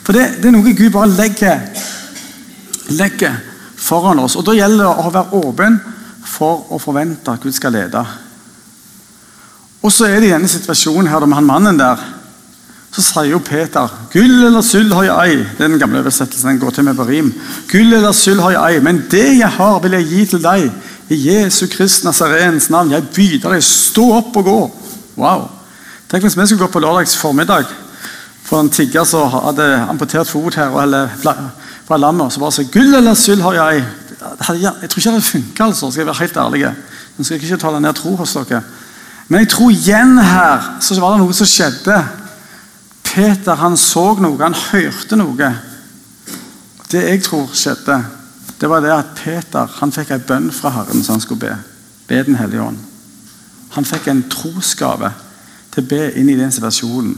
For 0.05 0.17
det, 0.17 0.25
det, 0.41 0.49
er 0.49 0.57
noe 0.57 0.75
Gud 0.75 0.91
bare 0.93 1.13
legger, 1.13 1.63
legger 2.97 3.39
foran 3.77 4.25
oss. 4.25 4.37
Og 4.41 4.45
Da 4.49 4.57
gjelder 4.57 4.85
det 4.85 5.05
å 5.05 5.13
være 5.13 5.41
åpen 5.45 5.79
for 6.25 6.73
å 6.73 6.81
forvente 6.81 7.31
at 7.31 7.45
Gud 7.45 7.55
skal 7.55 7.77
lede. 7.77 8.03
Og 9.85 9.93
så 9.93 10.09
er 10.09 10.19
det 10.19 10.31
i 10.31 10.35
denne 10.35 10.49
situasjonen 10.49 11.13
her 11.13 11.25
med 11.29 11.39
han 11.39 11.49
mannen 11.49 11.79
der. 11.79 12.01
Så 12.95 13.03
sier 13.03 13.33
jo 13.33 13.41
Peter 13.43 13.91
Gull 14.13 14.45
eller 14.47 14.63
sølv 14.63 14.93
har 14.95 15.07
jeg 15.09 15.31
ei. 15.33 15.39
Det 15.59 15.65
er 15.65 15.73
den 15.73 15.81
gamle 15.83 15.99
oversettelsen. 15.99 16.49
den 16.49 16.61
går 16.63 16.71
til 16.71 16.85
med 16.87 16.95
på 16.95 17.07
rim. 17.09 17.33
Gull 17.71 17.93
eller 17.93 18.13
sølv 18.13 18.41
har 18.41 18.55
jeg 18.55 18.77
ei, 18.77 18.83
men 18.87 19.03
det 19.11 19.39
jeg 19.39 19.51
har, 19.51 19.81
vil 19.83 19.97
jeg 19.99 20.07
gi 20.11 20.27
til 20.27 20.45
deg. 20.45 20.69
I 21.11 21.19
Jesu 21.29 21.67
Krist 21.73 22.05
Nazarens 22.05 22.71
navn. 22.71 22.93
Jeg 22.95 23.09
byder 23.17 23.57
deg, 23.57 23.65
stå 23.67 24.05
opp 24.21 24.37
og 24.37 24.45
gå. 24.45 24.61
Wow. 25.17 25.49
Tenk 26.11 26.23
hvis 26.23 26.39
vi 26.39 26.47
skulle 26.47 26.67
gå 26.67 26.71
på 26.71 26.85
lørdags 26.85 27.17
formiddag 27.19 27.67
for 28.45 28.61
en 28.61 28.71
tigger 28.71 29.05
som 29.09 29.27
hadde 29.33 29.67
amputert 29.89 30.31
fot 30.31 30.55
her, 30.55 30.71
eller 30.83 31.09
fra 31.89 31.99
landet, 31.99 32.27
og 32.27 32.33
så 32.33 32.41
bare 32.41 32.53
sa 32.53 32.63
'Gull 32.63 32.95
eller 32.95 33.15
sølv 33.15 33.43
har 33.43 33.53
jeg'. 33.55 33.75
ei. 33.75 33.85
Jeg 34.63 34.91
tror 34.91 34.99
ikke 34.99 35.11
det 35.11 35.13
hadde 35.13 35.23
funka, 35.23 35.65
altså, 35.65 35.91
skal 35.91 36.01
jeg 36.01 36.07
være 36.07 36.21
helt 36.21 36.37
ærlig. 36.37 36.75
Nå 37.19 37.25
skal 37.25 37.35
jeg 37.35 37.45
ikke 37.45 37.57
tale 37.57 37.81
ned 37.81 37.95
tro 37.95 38.17
hos 38.17 38.33
dere. 38.33 38.63
Men 39.29 39.41
jeg 39.41 39.49
tror 39.49 39.71
igjen 39.71 40.19
her 40.19 40.77
så 40.81 41.01
var 41.01 41.11
det 41.11 41.19
noe 41.19 41.33
som 41.33 41.47
skjedde. 41.47 42.05
Peter 43.15 43.55
han 43.55 43.77
så 43.79 44.17
noe, 44.19 44.41
han 44.43 44.57
hørte 44.73 45.17
noe. 45.17 45.51
Det 46.91 47.03
jeg 47.03 47.23
tror 47.23 47.53
skjedde, 47.55 47.99
det 48.59 48.71
var 48.71 48.83
det 48.83 48.91
at 48.95 49.13
Peter 49.19 49.71
han 49.79 49.93
fikk 49.95 50.11
en 50.15 50.25
bønn 50.27 50.51
fra 50.55 50.73
Herren 50.75 51.03
som 51.03 51.15
han 51.15 51.23
skulle 51.23 51.45
be. 51.47 51.55
Be 52.09 52.23
Den 52.27 52.39
hellige 52.39 52.63
ånd. 52.63 52.81
Han 53.75 53.87
fikk 53.87 54.09
en 54.11 54.25
trosgave 54.31 55.13
til 55.75 55.85
å 55.85 55.91
be 55.91 56.03
inn 56.19 56.31
i 56.31 56.39
den 56.39 56.53
situasjonen. 56.55 57.15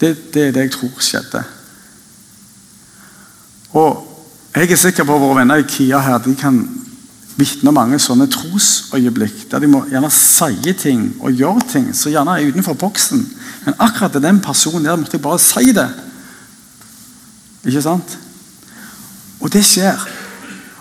Det, 0.00 0.10
det 0.34 0.48
er 0.48 0.52
det 0.54 0.66
jeg 0.66 0.74
tror 0.74 0.98
skjedde. 1.02 1.44
Og 3.74 4.10
Jeg 4.54 4.70
er 4.70 4.78
sikker 4.78 5.02
på 5.02 5.16
at 5.16 5.20
våre 5.20 5.40
venner 5.40 5.58
i 5.58 5.66
KIA 5.66 5.98
her, 5.98 6.18
de 6.22 6.30
kan 6.38 6.60
vitner 7.36 7.74
mange 7.74 7.98
sånne 7.98 8.28
trosøyeblikk 8.30 9.48
der 9.50 9.62
de 9.64 9.70
må 9.70 9.82
gjerne 9.90 10.10
si 10.14 10.74
ting 10.78 11.06
og 11.18 11.34
gjøre 11.34 11.64
ting 11.72 11.88
som 11.96 12.12
gjerne 12.12 12.36
er 12.38 12.50
utenfor 12.50 12.76
boksen. 12.78 13.24
Men 13.64 13.78
akkurat 13.78 14.14
til 14.14 14.22
den 14.22 14.40
personen 14.44 14.86
der 14.86 15.00
måtte 15.00 15.18
jeg 15.18 15.24
bare 15.24 15.42
si 15.42 15.72
det. 15.74 15.88
Ikke 17.64 17.82
sant? 17.82 18.18
Og 19.40 19.50
det 19.52 19.64
skjer. 19.66 19.98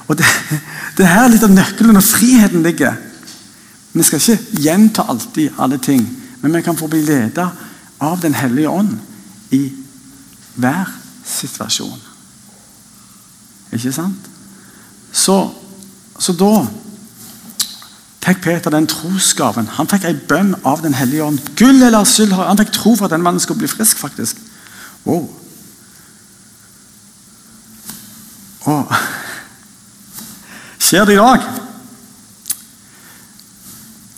Og 0.08 0.18
det, 0.20 0.28
det 0.98 1.10
her 1.10 1.26
er 1.26 1.34
litt 1.34 1.46
av 1.46 1.54
nøkkelen 1.54 1.98
når 1.98 2.06
friheten 2.06 2.66
ligger. 2.66 3.00
Vi 3.94 4.06
skal 4.06 4.22
ikke 4.22 4.62
gjenta 4.66 5.06
alltid 5.10 5.60
alle 5.62 5.78
ting, 5.78 6.02
men 6.42 6.54
vi 6.54 6.64
kan 6.66 6.78
få 6.78 6.90
bli 6.90 7.04
ledet 7.06 7.50
av 8.04 8.22
Den 8.22 8.34
hellige 8.36 8.70
ånd 8.70 8.98
i 9.56 9.70
hver 10.60 10.90
situasjon. 11.26 12.02
Ikke 13.74 13.94
sant? 13.94 14.30
Så, 15.14 15.38
så 16.20 16.34
da 16.38 16.66
fikk 18.24 18.44
Peter 18.44 18.72
den 18.72 18.88
trosgaven. 18.88 19.68
Han 19.78 19.90
fikk 19.92 20.06
ei 20.08 20.16
bønn 20.16 20.54
av 20.64 20.82
Den 20.82 20.94
hellige 20.96 21.24
ånd. 21.26 21.40
Gull 21.60 21.82
eller 21.84 22.06
sølv 22.08 22.38
Han 22.40 22.60
fikk 22.62 22.72
tro 22.72 22.96
for 22.96 23.06
at 23.06 23.12
den 23.12 23.24
mannen 23.24 23.42
skulle 23.44 23.60
bli 23.60 23.68
frisk, 23.68 23.98
faktisk. 24.00 24.40
Wow. 25.04 25.28
Og 28.64 28.94
Skjer 30.84 31.06
det 31.06 31.14
i 31.16 31.18
dag? 31.18 31.46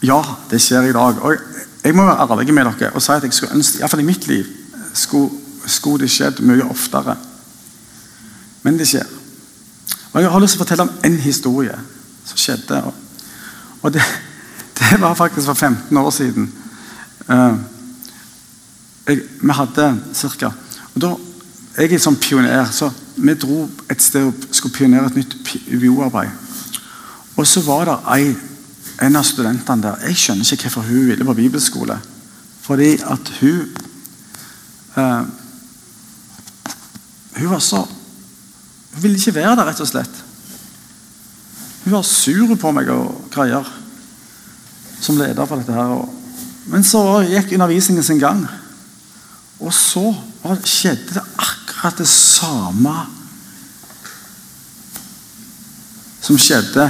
Ja, 0.04 0.18
det 0.50 0.60
skjer 0.60 0.90
i 0.90 0.96
dag. 0.96 1.22
Og 1.24 1.38
jeg 1.86 1.96
må 1.96 2.04
være 2.04 2.26
ærlig 2.26 2.54
med 2.54 2.68
dere 2.68 2.90
og 2.92 3.04
si 3.04 3.14
at 3.14 3.24
jeg 3.24 3.34
skulle 3.34 3.56
ønske, 3.56 3.80
iallfall 3.80 4.02
i 4.04 4.08
mitt 4.08 4.28
liv, 4.28 4.50
skulle, 4.94 5.30
skulle 5.72 6.04
det 6.04 6.12
skjedd 6.12 6.42
mye 6.44 6.66
oftere. 6.68 7.16
Men 8.66 8.80
det 8.82 8.90
skjer. 8.90 9.15
Og 10.16 10.22
Jeg 10.22 10.32
har 10.32 10.40
lyst 10.40 10.56
til 10.56 10.62
å 10.62 10.64
fortelle 10.64 10.84
om 10.88 10.92
en 11.04 11.16
historie 11.20 11.74
som 12.24 12.40
skjedde. 12.40 12.78
Og 13.84 13.92
det, 13.92 14.04
det 14.80 15.00
var 15.02 15.18
faktisk 15.20 15.50
for 15.50 15.54
15 15.60 15.98
år 16.00 16.12
siden. 16.16 16.46
Uh, 17.28 17.58
jeg, 19.08 19.26
vi 19.42 19.56
hadde 19.58 19.90
da, 20.96 21.10
Jeg 21.78 21.92
er 21.92 22.00
sånn 22.00 22.16
pioner, 22.16 22.64
så 22.72 22.88
vi 23.16 23.36
dro 23.36 23.66
et 23.92 24.02
sted 24.02 24.30
og 24.30 24.48
skulle 24.56 24.78
pionere 24.78 25.10
et 25.12 25.20
nytt 25.20 25.36
UiO-arbeid. 25.68 26.32
Og 27.36 27.48
så 27.48 27.66
var 27.68 27.84
det 27.90 27.98
ei, 28.16 28.32
en 29.04 29.20
av 29.20 29.28
studentene 29.28 29.84
der 29.84 30.08
Jeg 30.08 30.22
skjønner 30.22 30.48
ikke 30.48 30.70
hvorfor 30.70 30.88
hun 30.88 31.10
ville 31.10 31.28
på 31.28 31.36
bibelskole. 31.42 32.00
Fordi 32.64 32.94
at 33.04 33.34
hun 33.42 33.68
uh, 34.96 35.28
Hun 37.36 37.50
var 37.52 37.60
så 37.60 37.84
ville 39.02 39.18
ikke 39.18 39.36
være 39.36 39.56
der, 39.56 39.68
rett 39.68 39.82
og 39.84 39.90
slett. 39.90 40.22
Hun 41.84 41.94
var 41.94 42.06
sur 42.08 42.56
på 42.58 42.72
meg 42.74 42.90
og 42.90 43.28
greier 43.34 43.68
som 45.02 45.18
leder 45.20 45.46
for 45.46 45.62
dette. 45.62 45.74
her. 45.74 46.06
Men 46.66 46.84
så 46.84 47.22
gikk 47.28 47.54
undervisningen 47.54 48.04
sin 48.04 48.20
gang. 48.20 48.46
Og 49.60 49.74
så 49.74 50.10
skjedde 50.66 51.14
det 51.14 51.24
akkurat 51.38 51.98
det 51.98 52.08
samme 52.10 52.96
som 56.26 56.38
skjedde 56.42 56.90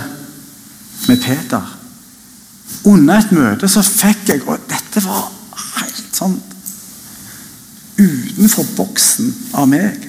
med 1.10 1.22
Peter. 1.22 1.76
Under 2.86 3.20
et 3.20 3.32
møte 3.36 3.68
så 3.70 3.82
fikk 3.86 4.30
jeg 4.30 4.44
Og 4.46 4.62
dette 4.70 5.02
var 5.06 5.28
helt 5.76 6.16
sånn 6.16 6.36
utenfor 7.98 8.68
boksen 8.78 9.32
av 9.56 9.68
meg. 9.72 10.05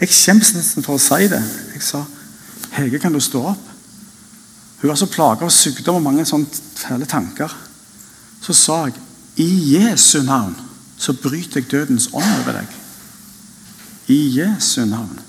Jeg 0.00 0.08
skjemmes 0.08 0.54
nesten 0.56 0.84
for 0.84 0.96
å 0.96 1.02
si 1.02 1.28
det. 1.28 1.42
Jeg 1.74 1.82
sa, 1.82 2.04
'Hege, 2.72 2.98
kan 2.98 3.12
du 3.12 3.20
stå 3.20 3.42
opp?' 3.52 3.68
Hun 4.80 4.88
var 4.88 4.96
så 4.96 5.06
plaga 5.06 5.44
av 5.44 5.50
sykdom 5.50 5.94
og 5.94 6.02
mange 6.02 6.24
sånne 6.24 6.46
fæle 6.76 7.06
tanker. 7.06 7.52
Så 8.40 8.52
sa 8.52 8.84
jeg, 8.86 8.94
'I 9.36 9.76
Jesu 9.76 10.22
navn 10.22 10.56
så 10.96 11.12
bryter 11.12 11.60
jeg 11.60 11.70
dødens 11.70 12.08
ånd 12.12 12.40
over 12.40 12.52
deg.' 12.52 12.76
I 14.08 14.40
Jesu 14.40 14.84
navn 14.84 15.20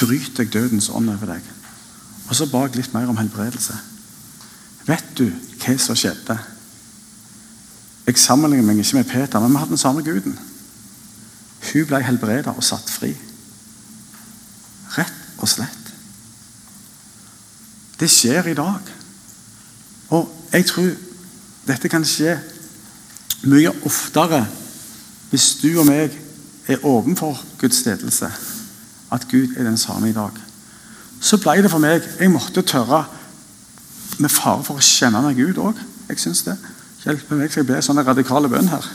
bryter 0.00 0.44
jeg 0.44 0.52
dødens 0.52 0.88
ånd 0.88 1.10
over 1.10 1.26
deg. 1.26 1.42
Og 2.28 2.36
så 2.36 2.46
ba 2.46 2.64
jeg 2.66 2.76
litt 2.76 2.94
mer 2.94 3.06
om 3.06 3.16
helbredelse. 3.16 3.74
Vet 4.86 5.04
du 5.18 5.32
hva 5.60 5.78
som 5.78 5.96
skjedde? 5.96 6.38
Jeg 8.06 8.18
sammenligner 8.18 8.66
meg 8.66 8.78
ikke 8.78 8.96
med 8.96 9.04
Peter, 9.04 9.40
men 9.40 9.52
vi 9.52 9.56
hadde 9.56 9.74
den 9.74 9.78
samme 9.78 10.02
guden. 10.02 10.38
Hun 11.72 11.86
ble 11.86 12.02
helbredet 12.02 12.56
og 12.56 12.64
satt 12.64 12.90
fri. 12.90 13.12
Og 15.40 15.48
slett. 15.48 15.92
Det 18.00 18.08
skjer 18.10 18.50
i 18.50 18.56
dag. 18.56 18.92
Og 20.10 20.28
jeg 20.52 20.66
tror 20.66 20.90
dette 21.68 21.88
kan 21.92 22.04
skje 22.04 22.38
mye 23.48 23.72
oftere 23.86 24.42
hvis 25.30 25.52
du 25.62 25.68
og 25.78 25.86
meg 25.86 26.16
er 26.68 26.84
åpen 26.86 27.16
Guds 27.60 27.84
ledelse. 27.86 28.30
At 29.10 29.26
Gud 29.30 29.56
er 29.56 29.64
den 29.64 29.78
samme 29.78 30.10
i 30.10 30.16
dag. 30.16 30.34
Så 31.20 31.36
ble 31.38 31.62
det 31.62 31.70
for 31.70 31.82
meg 31.82 32.02
Jeg 32.20 32.30
måtte 32.30 32.62
tørre, 32.62 33.04
med 34.18 34.30
fare 34.30 34.64
for 34.64 34.76
å 34.76 34.84
kjenne 34.84 35.22
meg 35.22 35.36
Gud 35.36 35.58
òg. 35.58 35.78
Jeg 36.08 36.20
syns 36.20 36.42
det 36.44 36.58
hjelper 37.04 37.38
meg 37.38 37.50
for 37.50 37.62
jeg 37.62 37.68
ble 37.70 37.80
sånne 37.84 38.04
radikale 38.04 38.50
bønn 38.52 38.68
her. 38.68 38.86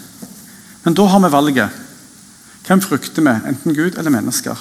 Men 0.84 0.98
da 0.98 1.08
har 1.10 1.22
vi 1.24 1.32
valget. 1.34 1.82
Hvem 2.66 2.82
frykter 2.82 3.26
vi? 3.26 3.34
Enten 3.50 3.78
Gud 3.78 3.98
eller 3.98 4.14
mennesker? 4.14 4.60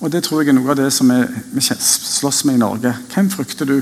Og 0.00 0.12
Det 0.12 0.22
tror 0.24 0.42
jeg 0.42 0.52
er 0.52 0.54
noe 0.54 0.70
av 0.70 0.78
det 0.78 0.92
som 0.94 1.10
vi 1.10 1.60
slåss 1.60 2.44
med 2.46 2.54
i 2.54 2.62
Norge. 2.62 2.92
Hvem 3.10 3.30
frykter 3.30 3.66
du? 3.66 3.80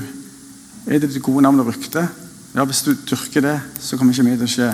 Er 0.87 0.99
det 0.99 1.11
ditt 1.11 1.21
gode 1.21 1.43
navn 1.45 1.59
og 1.61 1.69
rykte? 1.69 2.07
Ja, 2.55 2.65
Hvis 2.65 2.81
du 2.81 2.95
dyrker 2.95 3.41
det, 3.41 3.59
så 3.79 3.97
kommer 3.97 4.13
ikke 4.13 4.25
mye 4.25 4.37
til 4.37 4.47
å 4.47 4.53
skje. 4.55 4.69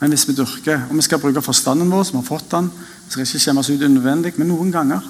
Men 0.00 0.10
hvis 0.10 0.26
vi 0.28 0.34
dyrker, 0.34 0.88
og 0.90 0.96
vi 0.96 1.04
skal 1.06 1.20
bruke 1.22 1.42
forstanden 1.42 1.92
vår, 1.92 2.02
som 2.08 2.18
har 2.18 2.26
fått 2.26 2.50
den, 2.50 2.72
vi 3.06 3.12
skal 3.12 3.22
ikke 3.22 3.42
skjemmes 3.44 3.70
ut 3.70 3.84
unødvendig, 3.86 4.32
men 4.36 4.50
noen 4.50 4.72
ganger 4.74 5.04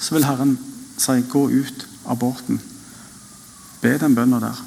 så 0.00 0.14
vil 0.14 0.24
Herren 0.24 0.58
si 0.98 1.12
'gå 1.22 1.48
ut 1.48 1.86
av 2.06 2.18
båten'. 2.18 2.60
Be 3.80 3.98
den 3.98 4.14
bønna 4.14 4.40
der. 4.40 4.64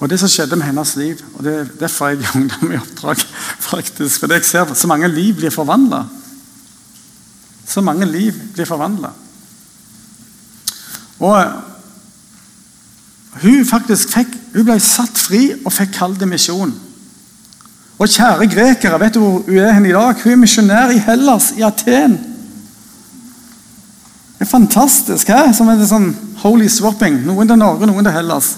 Og 0.00 0.10
Det 0.10 0.20
som 0.20 0.28
skjedde 0.28 0.56
med 0.56 0.66
hennes 0.66 0.96
liv, 0.96 1.22
og 1.34 1.44
det 1.44 1.54
er 1.54 1.64
derfor 1.80 2.08
jeg 2.08 2.18
er 2.18 2.36
ungdom 2.36 2.72
i 2.72 2.76
oppdrag 2.76 3.16
faktisk, 3.72 4.20
For 4.20 4.32
jeg 4.32 4.44
ser 4.44 4.60
at 4.60 4.78
så 4.78 4.86
mange 4.86 5.08
liv 5.08 5.34
blir 5.34 5.50
forvandla. 5.50 6.04
Så 7.68 7.80
mange 7.84 8.06
liv 8.08 8.34
blir 8.54 8.64
forvandla. 8.64 9.10
Og 11.18 11.40
eh, 11.40 11.56
hun 13.42 13.66
faktisk 13.66 14.14
fikk, 14.14 14.36
hun 14.54 14.64
ble 14.64 14.78
satt 14.82 15.18
fri 15.18 15.42
og 15.58 15.72
fikk 15.74 15.92
kall 15.98 16.16
til 16.16 16.30
misjon. 16.30 16.72
Og 17.98 18.08
kjære 18.08 18.46
grekere, 18.50 19.00
vet 19.00 19.14
du 19.14 19.20
hvor 19.20 19.42
hun 19.46 19.58
er 19.58 19.74
hen 19.74 19.86
i 19.86 19.92
dag? 19.92 20.22
Hun 20.22 20.32
er 20.32 20.40
misjonær 20.40 20.94
i 20.94 21.02
Hellas, 21.02 21.50
i 21.58 21.64
Aten. 21.66 22.16
Det 24.38 24.46
er 24.46 24.50
fantastisk. 24.50 25.28
her 25.28 25.52
Som 25.52 25.66
det 25.66 25.88
sånn 25.90 26.12
holy 26.44 26.68
swapping. 26.70 27.24
Noen 27.26 27.48
til 27.50 27.58
Norge, 27.58 27.86
noen 27.90 28.06
til 28.06 28.14
Hellas. 28.14 28.52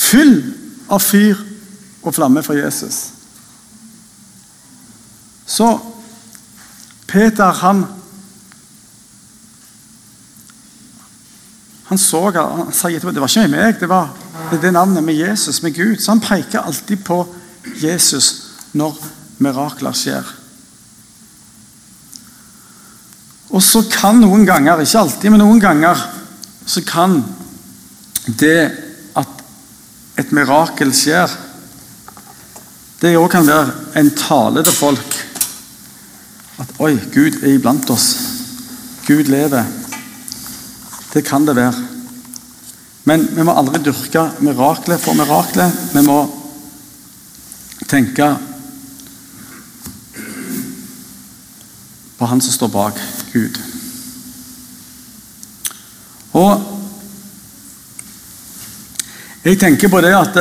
Full 0.00 0.32
av 0.88 1.04
fyr 1.04 1.36
og 2.02 2.14
flamme 2.16 2.42
for 2.42 2.56
Jesus. 2.56 3.10
Så 5.46 5.68
Peter 7.10 7.52
han 7.62 7.86
Han 11.90 11.98
så 11.98 12.20
han 12.30 12.68
sa 12.70 12.86
etterpå 12.86 13.10
det 13.10 13.18
var 13.18 13.32
ikke 13.32 13.50
meg, 13.50 13.78
det 13.80 13.88
var 13.90 14.12
det, 14.52 14.60
det 14.62 14.70
navnet 14.70 15.02
med 15.02 15.16
Jesus, 15.18 15.58
med 15.62 15.74
Gud. 15.74 15.96
Så 15.98 16.12
han 16.12 16.20
peker 16.22 16.62
alltid 16.62 17.00
på 17.02 17.24
Jesus 17.82 18.28
når 18.78 18.94
mirakler 19.42 19.96
skjer. 19.98 20.28
Og 23.50 23.62
så 23.62 23.82
kan 23.90 24.20
noen 24.22 24.46
ganger, 24.46 24.84
ikke 24.84 25.02
alltid, 25.02 25.32
men 25.34 25.42
noen 25.42 25.58
ganger, 25.58 26.04
så 26.62 26.84
kan 26.86 27.18
det 28.38 28.70
at 29.18 29.42
et 30.22 30.30
mirakel 30.36 30.94
skjer, 30.94 31.34
det 33.02 33.16
òg 33.18 33.32
kan 33.32 33.50
være 33.50 33.98
en 33.98 34.14
tale 34.14 34.62
til 34.62 34.78
folk 34.78 35.18
at 36.60 36.74
Oi, 36.80 36.92
Gud 37.14 37.40
er 37.42 37.54
iblant 37.54 37.90
oss. 37.90 38.10
Gud 39.06 39.30
lever. 39.32 39.64
Det 41.12 41.24
kan 41.26 41.46
det 41.46 41.56
være. 41.56 41.86
Men 43.08 43.24
vi 43.32 43.44
må 43.46 43.54
aldri 43.56 43.80
dyrke 43.84 44.26
miraklet 44.44 45.00
for 45.00 45.16
miraklet. 45.16 45.72
Vi 45.94 46.02
må 46.04 46.18
tenke 47.88 48.28
på 52.20 52.28
Han 52.28 52.42
som 52.44 52.52
står 52.52 52.68
bak 52.68 53.00
Gud. 53.32 53.56
Og 56.36 56.66
jeg 59.44 59.56
tenker 59.58 59.88
på 59.88 60.02
det 60.04 60.12
at 60.14 60.36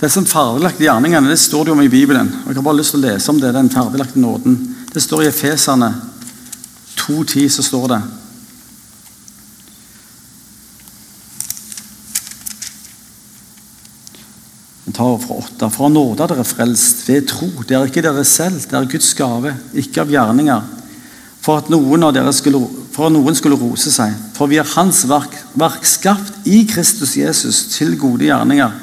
Disse 0.00 0.22
ferdiglagte 0.24 0.86
gjerningene 0.86 1.28
det 1.28 1.36
står 1.36 1.66
det 1.66 1.72
om 1.74 1.82
i 1.84 1.90
Bibelen. 1.92 2.30
og 2.42 2.48
Jeg 2.48 2.56
har 2.56 2.64
bare 2.64 2.78
lyst 2.78 2.94
til 2.94 3.02
å 3.02 3.04
lese 3.04 3.28
om 3.32 3.40
det, 3.40 3.52
den 3.52 3.68
ferdiglagte 3.72 4.20
nåden. 4.20 4.56
Det 4.94 5.02
står 5.02 5.26
i 5.26 5.28
Efeserne 5.28 5.92
2.10 6.96 7.48
så 7.52 7.64
står 7.64 7.86
det 7.92 8.00
Jeg 14.86 14.96
tar 14.96 15.20
fra 15.22 15.68
for 15.70 15.86
å 15.86 15.92
nåde 15.92 16.24
er 16.24 16.32
dere 16.32 16.48
frelst 16.48 17.04
ved 17.06 17.28
tro. 17.30 17.46
Det 17.68 17.76
er 17.76 17.86
ikke 17.86 18.02
dere 18.02 18.24
selv, 18.26 18.64
det 18.66 18.74
er 18.74 18.88
Guds 18.90 19.12
gave, 19.14 19.52
ikke 19.78 20.02
av 20.02 20.10
gjerninger. 20.10 20.64
For 21.44 21.60
at 21.60 21.70
noen 21.72 22.08
av 22.08 22.16
dere 22.16 22.32
skulle, 22.34 22.58
for 22.90 23.06
at 23.06 23.14
noen 23.14 23.36
skulle 23.38 23.60
rose 23.60 23.92
seg. 23.94 24.16
For 24.34 24.50
vi 24.50 24.58
er 24.58 24.72
Hans 24.74 25.04
verk, 25.08 25.36
verk 25.54 25.86
skapt 25.86 26.48
i 26.48 26.64
Kristus 26.68 27.14
Jesus 27.20 27.68
til 27.76 27.94
gode 28.00 28.26
gjerninger, 28.26 28.74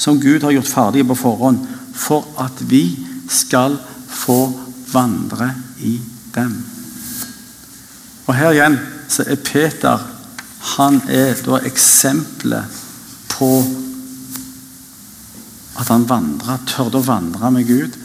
som 0.00 0.20
Gud 0.20 0.42
har 0.42 0.54
gjort 0.54 0.72
ferdige 0.72 1.08
på 1.10 1.18
forhånd, 1.18 1.60
for 1.94 2.24
at 2.40 2.62
vi 2.70 2.84
skal 3.28 3.76
få 4.08 4.40
vandre 4.92 5.52
i 5.84 5.98
dem. 6.34 6.56
Og 8.26 8.34
Her 8.34 8.54
igjen 8.54 8.78
så 9.10 9.26
er 9.26 9.44
Peter 9.44 10.06
han 10.76 11.00
er 11.08 11.38
da 11.44 11.60
eksempelet 11.64 12.80
på 13.32 13.48
at 15.80 15.88
han 15.88 16.04
vandra, 16.04 16.58
tørde 16.68 17.00
å 17.00 17.06
vandre 17.06 17.50
med 17.54 17.64
Gud. 17.64 17.96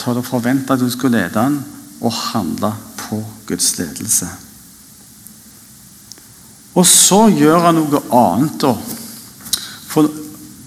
Tørde 0.00 0.22
å 0.22 0.26
forvente 0.26 0.72
at 0.72 0.80
du 0.80 0.88
skulle 0.92 1.20
lede 1.20 1.40
han, 1.40 1.58
og 2.00 2.12
handle 2.32 2.72
på 2.96 3.20
Guds 3.48 3.74
ledelse. 3.78 4.28
Og 6.74 6.86
så 6.88 7.26
gjør 7.30 7.68
han 7.68 7.78
noe 7.78 8.00
annet, 8.16 8.56
da. 8.64 8.72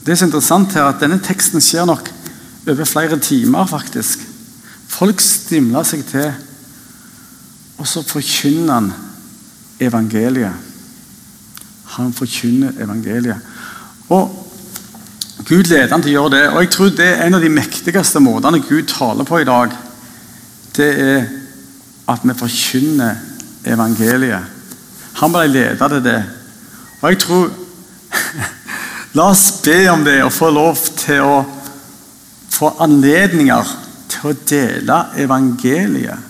Det 0.07 0.13
er 0.13 0.19
så 0.21 0.25
interessant 0.29 0.71
her 0.71 0.85
at 0.87 1.01
denne 1.03 1.17
teksten 1.19 1.59
skjer 1.59 1.83
nok 1.83 2.05
over 2.63 2.87
flere 2.87 3.17
timer, 3.19 3.65
faktisk. 3.67 4.21
Folk 4.87 5.19
stimler 5.19 5.83
seg 5.83 6.05
til, 6.07 6.29
og 7.75 7.89
så 7.91 8.05
forkynner 8.07 8.71
han 8.71 8.87
evangeliet. 9.83 10.63
Han 11.97 12.15
forkynner 12.15 12.79
evangeliet. 12.79 13.43
Og 14.07 14.31
Gud 15.43 15.67
leder 15.67 15.91
han 15.91 16.01
til 16.01 16.15
å 16.15 16.21
gjøre 16.21 16.35
det. 16.37 16.41
Og 16.53 16.63
jeg 16.63 16.71
tror 16.77 16.95
det 16.95 17.11
er 17.11 17.27
en 17.27 17.35
av 17.41 17.43
de 17.43 17.51
mektigste 17.51 18.23
måtene 18.23 18.63
Gud 18.63 18.87
taler 18.87 19.27
på 19.27 19.43
i 19.43 19.51
dag. 19.51 19.75
Det 20.71 20.91
er 21.03 21.29
at 22.07 22.23
vi 22.23 22.39
forkynner 22.45 23.19
evangeliet. 23.75 24.55
Han 25.19 25.35
ble 25.35 25.47
leder 25.51 25.97
til 25.97 26.03
det. 26.13 26.19
Og 27.01 27.09
jeg 27.11 27.25
tror 27.27 27.49
La 29.17 29.31
oss 29.31 29.61
be 29.65 29.87
om 29.89 30.03
det 30.05 30.19
og 30.21 30.33
få 30.33 30.49
lov 30.53 30.77
til 30.99 31.23
å 31.25 31.37
få 32.53 32.69
anledninger 32.85 33.69
til 34.11 34.29
å 34.29 34.33
dele 34.45 34.97
evangeliet. 35.23 36.25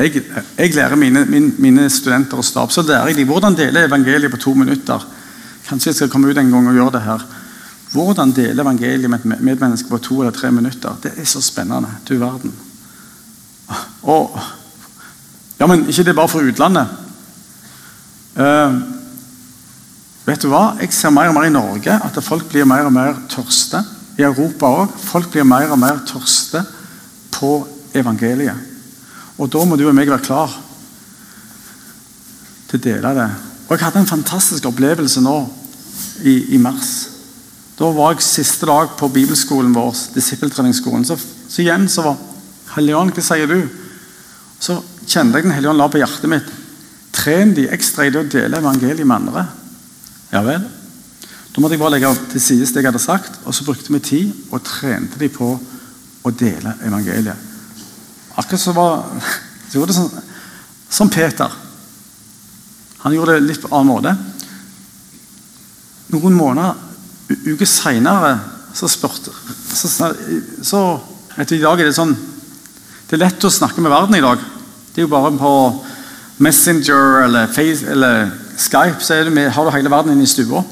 Jeg, 0.00 0.22
jeg 0.56 0.72
lærer 0.72 0.96
mine, 0.96 1.26
mine, 1.28 1.50
mine, 1.60 1.88
studenter 1.92 2.40
og 2.40 2.46
stab, 2.46 2.72
så 2.72 2.84
lærer 2.86 3.10
jeg 3.10 3.18
dem 3.18 3.28
hvordan 3.28 3.58
dele 3.58 3.82
evangeliet 3.84 4.32
på 4.32 4.40
to 4.40 4.54
minutter. 4.56 5.02
Kanskje 5.66 5.90
jeg 5.90 5.98
skal 5.98 6.12
komme 6.12 6.30
ut 6.30 6.40
en 6.40 6.54
gang 6.54 6.70
og 6.70 6.78
gjøre 6.78 6.94
det 6.94 7.02
her. 7.04 7.26
Hvordan 7.92 8.32
dele 8.32 8.64
evangeliet 8.64 9.10
med 9.12 9.20
et 9.20 9.42
medmenneske 9.44 9.90
på 9.90 10.00
to 10.00 10.22
eller 10.22 10.32
tre 10.32 10.48
minutter. 10.54 10.96
Det 11.02 11.12
er 11.18 11.28
så 11.28 11.42
spennende. 11.44 11.90
Du 12.08 12.14
verden. 12.16 12.54
Og, 14.08 14.38
ja, 15.60 15.68
men 15.68 15.84
ikke 15.84 16.06
det 16.06 16.16
bare 16.16 16.32
for 16.32 16.48
utlandet. 16.48 16.96
Uh, 18.40 18.99
vet 20.30 20.44
du 20.44 20.50
hva? 20.52 20.76
Jeg 20.80 20.94
ser 20.94 21.12
mer 21.14 21.30
og 21.30 21.36
mer 21.36 21.48
i 21.48 21.54
Norge 21.54 21.96
at 21.96 22.18
folk 22.22 22.48
blir 22.50 22.68
mer 22.68 22.86
og 22.88 22.94
mer 22.94 23.18
tørste 23.30 23.82
i 24.18 24.24
Europa 24.26 24.70
òg. 24.82 24.96
Folk 25.02 25.30
blir 25.32 25.46
mer 25.48 25.72
og 25.72 25.80
mer 25.80 26.02
tørste 26.06 26.62
på 27.34 27.52
evangeliet. 27.96 28.66
Og 29.40 29.48
da 29.50 29.64
må 29.64 29.78
du 29.78 29.86
og 29.88 29.96
meg 29.96 30.10
være 30.10 30.26
klar 30.26 30.52
til 32.70 32.78
å 32.78 32.84
dele 32.84 33.14
det. 33.16 33.30
Og 33.66 33.76
Jeg 33.76 33.84
hadde 33.86 34.02
en 34.02 34.10
fantastisk 34.10 34.66
opplevelse 34.68 35.22
nå 35.24 35.36
i, 36.26 36.54
i 36.54 36.58
mars. 36.58 37.08
Da 37.78 37.88
var 37.96 38.12
jeg 38.12 38.26
siste 38.26 38.68
dag 38.68 38.92
på 38.98 39.08
bibelskolen 39.08 39.72
vår, 39.72 39.94
disippeltreningsskolen. 40.14 41.06
Så, 41.08 41.16
så 41.48 41.62
igjen 41.62 41.88
så 41.88 42.04
var 42.10 42.18
Helligånd, 42.74 43.10
hva 43.16 43.22
sier 43.24 43.48
du? 43.50 43.64
Så 44.62 44.76
kjente 45.08 45.40
jeg 45.40 45.48
Den 45.48 45.54
hellige 45.56 45.72
ånd 45.72 45.80
la 45.80 45.88
på 45.90 45.98
hjertet 45.98 46.30
mitt. 46.30 46.50
Tren 47.10 47.54
de 47.56 47.64
ekstra 47.72 48.06
i 48.06 48.12
det 48.14 48.20
å 48.20 48.28
dele 48.30 48.60
evangeliet 48.60 49.08
med 49.08 49.16
andre. 49.16 49.46
Ja 50.30 50.42
vel. 50.46 50.62
Da 51.50 51.62
måtte 51.62 51.74
jeg 51.74 51.82
bare 51.82 51.96
legge 51.96 52.10
til 52.30 52.42
side 52.42 52.66
det 52.66 52.82
jeg 52.82 52.86
hadde 52.86 53.02
sagt, 53.02 53.40
og 53.44 53.54
så 53.54 53.66
brukte 53.66 53.92
vi 53.92 54.02
tid 54.04 54.34
og 54.52 54.62
trente 54.66 55.18
de 55.18 55.28
på 55.32 55.48
å 56.22 56.30
dele 56.30 56.76
evangeliet. 56.86 57.48
Akkurat 58.38 58.62
så 58.62 58.74
var 58.76 59.02
så 59.70 59.86
det 59.86 59.96
sånn, 59.96 60.22
som 60.90 61.10
Peter. 61.10 61.50
Han 63.02 63.14
gjorde 63.14 63.38
det 63.38 63.46
litt 63.46 63.62
på 63.62 63.70
annen 63.74 63.90
måte. 63.90 64.14
Noen 66.10 66.34
måneder, 66.34 66.78
uker 67.30 67.68
seinere, 67.68 68.34
så 68.74 68.86
spurte 68.90 69.32
så, 69.34 70.10
så 70.62 70.80
etter 71.38 71.56
I 71.56 71.62
dag 71.62 71.80
er 71.80 71.88
det 71.88 71.94
sånn 71.96 72.12
Det 72.14 73.16
er 73.16 73.24
lett 73.24 73.42
å 73.42 73.50
snakke 73.50 73.82
med 73.82 73.90
verden 73.90 74.14
i 74.14 74.22
dag. 74.22 74.38
Det 74.94 75.02
er 75.02 75.06
jo 75.08 75.10
bare 75.10 75.32
på 75.34 75.52
Messenger 76.38 77.24
eller, 77.24 77.50
Face, 77.50 77.82
eller 77.90 78.30
Skype 78.60 79.00
så 79.00 79.14
det, 79.14 79.52
har 79.52 79.64
du 79.64 79.70
hele 79.70 79.90
verden 79.90 80.12
inne 80.12 80.22
i 80.22 80.26
stua. 80.26 80.62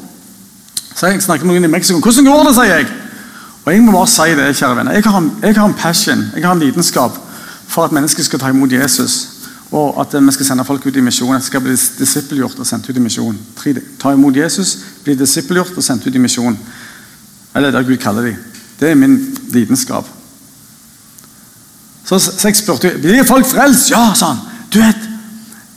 Så 0.95 1.07
jeg 1.07 1.23
snakker 1.23 1.47
med 1.47 1.55
noen 1.55 1.65
i 1.65 1.73
Mexico. 1.73 1.99
'Hvordan 1.99 2.25
går 2.25 2.45
det?' 2.45 2.55
sier 2.55 2.75
jeg. 2.75 2.87
Og 3.65 3.73
jeg 3.73 3.83
må 3.83 3.93
bare 3.93 4.07
si 4.07 4.35
det, 4.37 4.57
kjære 4.57 4.77
venner. 4.77 4.93
Jeg 4.93 5.03
har, 5.03 5.31
jeg 5.43 5.55
har 5.55 5.67
en 5.67 5.75
passion, 5.75 6.25
jeg 6.37 6.47
har 6.47 6.53
en 6.53 6.61
lidenskap 6.61 7.19
for 7.67 7.85
at 7.85 7.93
mennesker 7.93 8.23
skal 8.23 8.39
ta 8.39 8.49
imot 8.49 8.73
Jesus. 8.73 9.29
Og 9.73 10.01
at 10.01 10.27
vi 10.27 10.33
skal 10.33 10.47
sende 10.47 10.65
folk 10.65 10.87
ut 10.87 10.97
i 10.97 11.01
misjon. 11.01 11.35
At 11.35 11.41
de 11.41 11.47
skal 11.47 11.61
bli 11.61 11.77
disippelgjort 11.99 12.59
og 12.59 12.67
sendt 12.67 12.89
ut 12.89 12.97
i 12.97 13.01
misjon. 13.01 13.39
Ta 14.01 14.13
imot 14.13 14.37
Jesus, 14.37 14.79
bli 15.05 15.15
disippelgjort 15.15 15.77
og 15.77 15.85
sendt 15.85 16.07
ut 16.07 16.15
i 16.15 16.19
misjon. 16.19 16.59
Eller 17.55 17.71
det 17.71 17.87
Gud 17.87 17.97
kaller 17.97 18.23
dem. 18.23 18.37
Det 18.81 18.91
er 18.91 18.95
min 18.95 19.37
lidenskap. 19.49 20.09
Så, 22.05 22.19
så 22.19 22.49
jeg 22.49 22.57
spurte 22.57 22.95
blir 23.03 23.25
folk 23.25 23.47
frelst. 23.47 23.91
Ja, 23.91 24.15
sa 24.15 24.27
han. 24.27 24.39
Du 24.75 24.79
vet, 24.81 25.09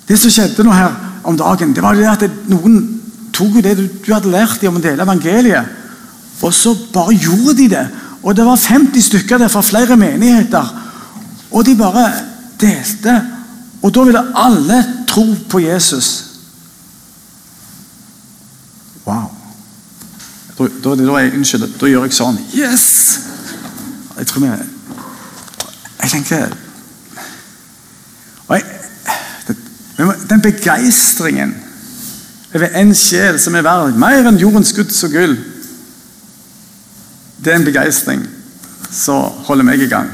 Det 0.07 0.19
som 0.19 0.31
skjedde 0.31 0.63
nå 0.63 0.71
her 0.75 1.10
om 1.23 1.37
dagen, 1.37 1.75
det 1.75 1.83
var 1.83 1.95
det 1.95 2.07
at 2.09 2.25
noen 2.49 2.79
tok 3.33 3.57
jo 3.57 3.63
det 3.63 3.75
du, 3.77 3.85
du 4.05 4.13
hadde 4.13 4.31
lært 4.31 4.61
dem 4.61 4.73
om 4.73 4.79
å 4.79 4.83
dele 4.83 5.05
evangeliet, 5.05 5.77
og 6.41 6.53
så 6.53 6.73
bare 6.93 7.13
gjorde 7.15 7.57
de 7.57 7.67
det. 7.69 7.85
Og 8.21 8.35
det 8.37 8.45
var 8.45 8.57
50 8.57 9.01
stykker 9.01 9.37
der 9.37 9.49
fra 9.49 9.61
flere 9.61 9.97
menigheter. 9.97 10.65
Og 11.51 11.65
de 11.65 11.75
bare 11.77 12.07
delte. 12.61 13.13
Og 13.81 13.93
da 13.93 14.03
ville 14.05 14.23
alle 14.35 14.79
tro 15.09 15.25
på 15.49 15.59
Jesus. 15.59 16.09
Wow. 19.05 19.29
Da, 20.57 20.67
da, 20.83 20.95
da, 20.95 21.17
jeg, 21.17 21.33
unnskyld, 21.37 21.67
da 21.81 21.89
gjør 21.89 22.05
jeg 22.05 22.17
sånn. 22.17 22.37
Yes! 22.53 22.87
Jeg 24.17 24.27
tror 24.29 24.43
vi 24.43 24.51
Jeg 26.01 26.09
tenker 26.09 26.37
jeg, 26.37 26.51
Den 29.97 30.41
begeistringen 30.41 31.55
over 32.55 32.67
en 32.75 32.95
sjel 32.95 33.39
som 33.39 33.55
er 33.55 33.63
verd 33.63 33.99
mer 33.99 34.27
enn 34.27 34.39
jordens 34.39 34.73
guds 34.75 35.03
og 35.07 35.13
gull. 35.15 35.37
Det 37.41 37.53
er 37.53 37.59
en 37.59 37.67
begeistring 37.67 38.25
som 38.91 39.43
holder 39.47 39.67
meg 39.67 39.83
i 39.83 39.89
gang. 39.91 40.09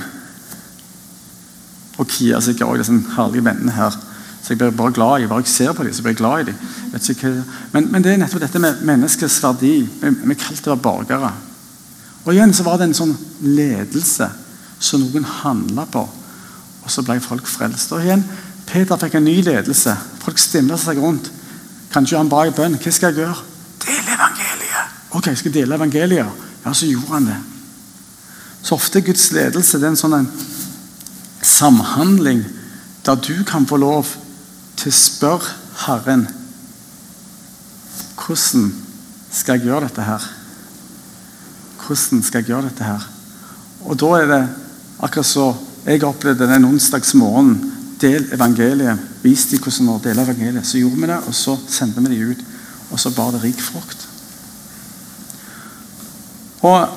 Og 1.97 2.05
Kia 2.13 2.39
sikkert 2.43 2.69
òg, 2.69 2.77
disse 2.81 2.93
herlige 3.15 3.45
vennene 3.45 3.73
her. 3.73 3.95
Så 4.47 4.53
jeg 4.53 4.61
blir 4.61 4.75
bare 4.77 4.93
glad 4.95 5.23
i 5.23 5.27
Bare 5.27 5.43
jeg 5.43 5.51
ser 5.51 5.73
på 5.73 5.83
dem, 5.83 5.93
så 5.93 6.03
blir 6.05 6.13
jeg 6.13 6.21
glad 6.21 6.41
i 6.41 6.51
dem. 6.51 7.43
Men, 7.73 7.91
men, 7.91 8.03
det 8.03 8.13
er 8.13 8.21
nettopp 8.21 8.45
dette 8.45 8.61
med 8.63 8.83
menneskets 8.85 9.41
verdi. 9.43 9.81
Vi, 10.01 10.11
vi 10.23 10.37
kalte 10.39 10.71
det 10.71 10.81
borgere. 10.81 11.33
Og 12.23 12.33
igjen 12.33 12.53
så 12.53 12.63
var 12.63 12.77
det 12.77 12.87
en 12.87 12.95
sånn 12.95 13.15
ledelse 13.41 14.29
som 14.79 15.01
noen 15.01 15.25
handla 15.41 15.87
på. 15.89 16.05
Og 16.85 16.91
så 16.91 17.03
ble 17.03 17.17
folk 17.23 17.49
frelst. 17.49 17.91
Og 17.91 18.05
igjen, 18.05 18.23
Peter 18.67 18.99
fikk 18.99 19.15
en 19.17 19.27
ny 19.27 19.39
ledelse. 19.41 19.93
Folk 20.23 20.39
stimla 20.41 20.77
seg 20.79 20.99
rundt. 21.01 21.31
Kanskje 21.93 22.19
han 22.19 22.31
ba 22.31 22.43
i 22.45 22.53
bønn. 22.55 22.75
Hva 22.81 22.91
skal 22.93 23.13
jeg 23.13 23.23
gjøre? 23.23 23.45
Del 23.85 24.11
evangeliet. 24.15 24.95
Ok, 25.15 25.29
jeg 25.31 25.39
skal 25.41 25.55
dele 25.55 25.77
evangeliet. 25.79 26.43
Ja, 26.65 26.73
så 26.73 26.89
gjorde 26.89 27.13
han 27.13 27.29
det. 27.31 27.37
Så 28.61 28.75
ofte 28.75 28.99
er 28.99 29.07
Guds 29.07 29.29
ledelse 29.31 29.79
det 29.79 29.87
er 29.87 29.93
en 29.93 29.99
sånn 29.99 30.17
en 30.17 30.31
samhandling 31.45 32.41
der 33.07 33.19
du 33.23 33.45
kan 33.47 33.67
få 33.69 33.77
lov 33.79 34.09
til 34.75 34.91
å 34.91 34.97
spørre 34.97 35.53
Herren 35.85 36.25
Hvordan 38.17 38.71
skal 39.31 39.55
jeg 39.55 39.69
gjøre 39.69 39.87
dette 39.87 40.03
her? 40.03 40.23
Hvordan 41.85 42.23
skal 42.25 42.41
jeg 42.41 42.49
gjøre 42.51 42.67
dette 42.67 42.83
her? 42.83 43.05
Og 43.87 43.95
da 44.01 44.09
er 44.17 44.27
det 44.27 44.41
akkurat 44.99 45.29
så 45.29 45.45
jeg 45.85 46.03
opplevde 46.03 46.49
den 46.49 46.67
onsdagsmorgenen 46.67 47.76
del 48.01 48.29
evangeliet, 48.33 48.99
vis 49.23 49.45
dem 49.51 49.63
hvordan 49.63 49.87
vi 49.87 50.09
deler 50.09 50.23
evangeliet. 50.23 50.67
Så 50.67 50.77
gjorde 50.77 51.01
vi 51.01 51.09
det, 51.09 51.17
og 51.27 51.35
så 51.35 51.57
sendte 51.67 52.01
vi 52.01 52.15
dem 52.15 52.31
ut. 52.31 52.45
Og 52.91 52.99
så 52.99 53.11
bar 53.15 53.31
det 53.31 53.43
rik 53.43 53.61
frukt. 53.61 54.07
Og 56.61 56.87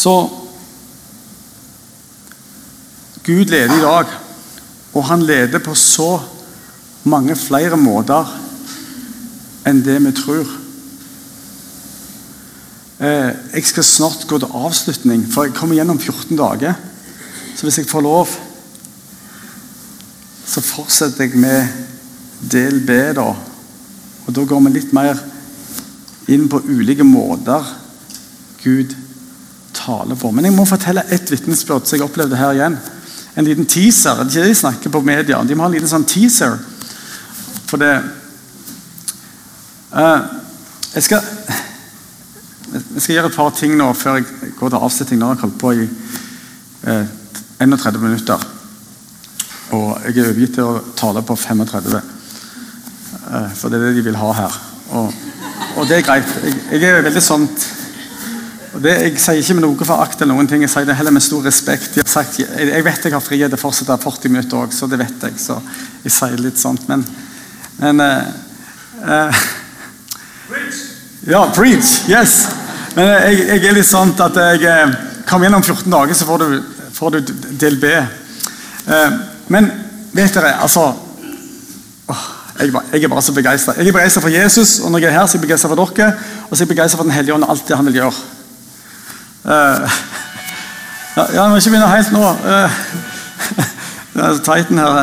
Så 0.00 0.30
Gud 3.26 3.50
leder 3.52 3.74
i 3.74 3.82
dag, 3.82 4.12
og 4.94 5.04
han 5.04 5.22
leder 5.22 5.60
på 5.60 5.74
så 5.74 6.20
mange 7.04 7.36
flere 7.36 7.76
måter 7.76 8.30
enn 9.66 9.82
det 9.84 9.98
vi 10.04 10.12
tror. 10.16 10.52
Eh, 13.00 13.32
jeg 13.54 13.64
skal 13.64 13.84
snart 13.84 14.26
gå 14.28 14.38
til 14.38 14.54
avslutning, 14.54 15.24
for 15.32 15.48
jeg 15.48 15.56
kommer 15.56 15.78
gjennom 15.78 16.00
14 16.00 16.36
dager. 16.36 16.74
Så 17.56 17.66
hvis 17.66 17.78
jeg 17.78 17.88
får 17.88 18.04
lov, 18.04 18.28
så 20.46 20.60
fortsetter 20.60 21.24
jeg 21.24 21.40
med 21.40 21.68
del 22.50 22.80
B, 22.86 22.98
da. 23.16 23.30
Og 24.26 24.34
da 24.36 24.44
går 24.44 24.60
vi 24.66 24.74
litt 24.74 24.92
mer 24.96 25.18
inn 26.30 26.48
på 26.50 26.60
ulike 26.68 27.04
måter 27.04 27.64
Gud 28.62 28.92
taler 29.74 30.18
på. 30.18 30.30
Men 30.30 30.48
jeg 30.48 30.54
må 30.56 30.66
fortelle 30.68 31.06
ett 31.08 31.30
vitnesbyrd 31.32 31.88
som 31.88 31.96
jeg 31.96 32.04
opplevde 32.04 32.38
her 32.38 32.52
igjen. 32.56 32.76
En 33.36 33.46
liten 33.46 33.66
teaser. 33.66 34.26
Ikke 34.26 34.44
de 34.44 34.54
snakker 34.54 34.92
på 34.92 35.02
media, 35.06 35.40
de 35.42 35.56
må 35.56 35.64
ha 35.64 35.70
en 35.70 35.76
liten 35.78 35.90
sånn 35.90 36.04
teaser. 36.04 36.58
For 37.70 37.80
det 37.80 37.94
Jeg 39.90 41.02
skal 41.02 41.24
jeg 42.70 43.02
skal 43.02 43.16
gjøre 43.16 43.30
et 43.32 43.34
par 43.34 43.50
ting 43.56 43.72
nå 43.78 43.88
før 43.98 44.20
jeg 44.20 44.52
går 44.58 44.70
til 44.70 44.84
avslutning. 44.86 45.18
Nå 45.20 45.26
har 45.26 45.34
jeg 45.34 45.42
holdt 45.42 45.58
på 45.58 45.72
i 45.74 45.86
eh, 46.86 47.08
31 47.66 47.98
minutter. 47.98 48.44
Og 49.74 49.88
jeg 50.04 50.18
er 50.18 50.30
overgitt 50.30 50.54
til 50.54 50.68
å 50.68 50.82
tale 50.98 51.22
på 51.26 51.34
35. 51.38 51.98
Uh, 53.30 53.50
for 53.54 53.70
det 53.70 53.78
er 53.78 53.84
det 53.88 53.98
de 53.98 54.06
vil 54.06 54.18
ha 54.18 54.30
her. 54.38 54.56
Og, 54.98 55.12
og 55.78 55.90
det 55.90 55.98
er 55.98 56.06
greit. 56.06 56.32
Jeg, 56.44 56.56
jeg 56.72 56.88
er 56.88 57.04
veldig 57.06 57.22
sånn 57.22 57.46
det, 58.80 58.94
Jeg 58.94 59.18
sier 59.18 59.38
ikke 59.42 59.56
med 59.58 59.64
noe 59.66 59.86
for 59.86 60.02
akt 60.02 60.22
eller 60.22 60.34
noen 60.34 60.48
ting, 60.50 60.62
jeg 60.62 60.70
sier 60.70 60.86
det 60.86 60.94
heller 60.98 61.14
med 61.14 61.24
stor 61.26 61.42
respekt. 61.46 61.98
Jeg, 61.98 62.06
sagt, 62.10 62.38
jeg, 62.38 62.84
vet 62.86 63.06
jeg 63.06 63.14
har 63.14 63.22
frihet 63.22 63.50
til 63.50 63.58
å 63.58 63.62
fortsette 63.62 63.98
40 64.02 64.34
minutter 64.34 64.62
òg, 64.62 64.74
så 64.74 64.86
det 64.90 64.98
vet 65.02 65.26
jeg. 65.26 65.38
Så 65.42 65.58
jeg 66.04 66.14
sier 66.14 66.42
litt 66.42 66.58
sånt, 66.58 66.86
men, 66.90 67.02
men 67.82 68.02
uh, 68.06 69.42
uh, 70.50 71.30
Ja, 71.30 71.44
preach! 71.54 72.08
Yes! 72.08 72.48
Men 72.96 73.06
jeg, 73.06 73.44
jeg, 73.46 73.64
er 73.68 73.76
litt 73.76 73.86
sånn 73.86 74.10
at 74.18 74.36
jeg 74.40 74.64
eh, 74.66 74.94
kommer 75.28 75.46
gjennom 75.46 75.62
14 75.62 75.92
dager, 75.92 76.16
så 76.16 76.26
får 76.26 76.42
du, 76.42 76.46
får 76.96 77.14
du 77.14 77.32
del 77.60 77.76
B. 77.78 77.92
Uh, 78.88 79.18
men 79.52 79.68
vet 80.16 80.34
dere, 80.34 80.56
altså 80.64 80.88
jeg, 82.60 82.72
er 83.04 83.08
bare 83.08 83.22
så 83.22 83.32
begeistra. 83.32 83.76
Jeg 83.78 83.88
er 83.88 83.94
begeistra 83.94 84.24
for 84.24 84.32
Jesus, 84.34 84.80
og 84.80 84.90
når 84.90 85.04
jeg 85.04 85.12
er 85.12 85.18
her, 85.20 85.26
så 85.26 85.36
er 85.36 85.38
jeg 85.38 85.46
begeistra 85.46 85.70
for 85.70 85.80
dere. 85.80 86.10
Og 86.48 86.56
så 86.56 86.58
er 86.58 86.66
jeg 86.66 86.72
begeistra 86.74 86.98
for 86.98 87.06
Den 87.06 87.14
hellige 87.14 87.34
ånd 87.34 87.46
og 87.46 87.54
alt 87.54 87.68
det 87.68 87.78
han 87.78 87.90
vil 87.90 88.00
gjøre. 88.02 88.14
Ja, 91.10 91.24
jeg 91.34 91.50
må 91.50 91.56
ikke 91.58 91.72
begynne 91.72 91.88
helt 91.90 92.12
nå. 92.14 92.26
Uh, 94.10 94.36
Titan 94.42 94.78
her. 94.78 94.96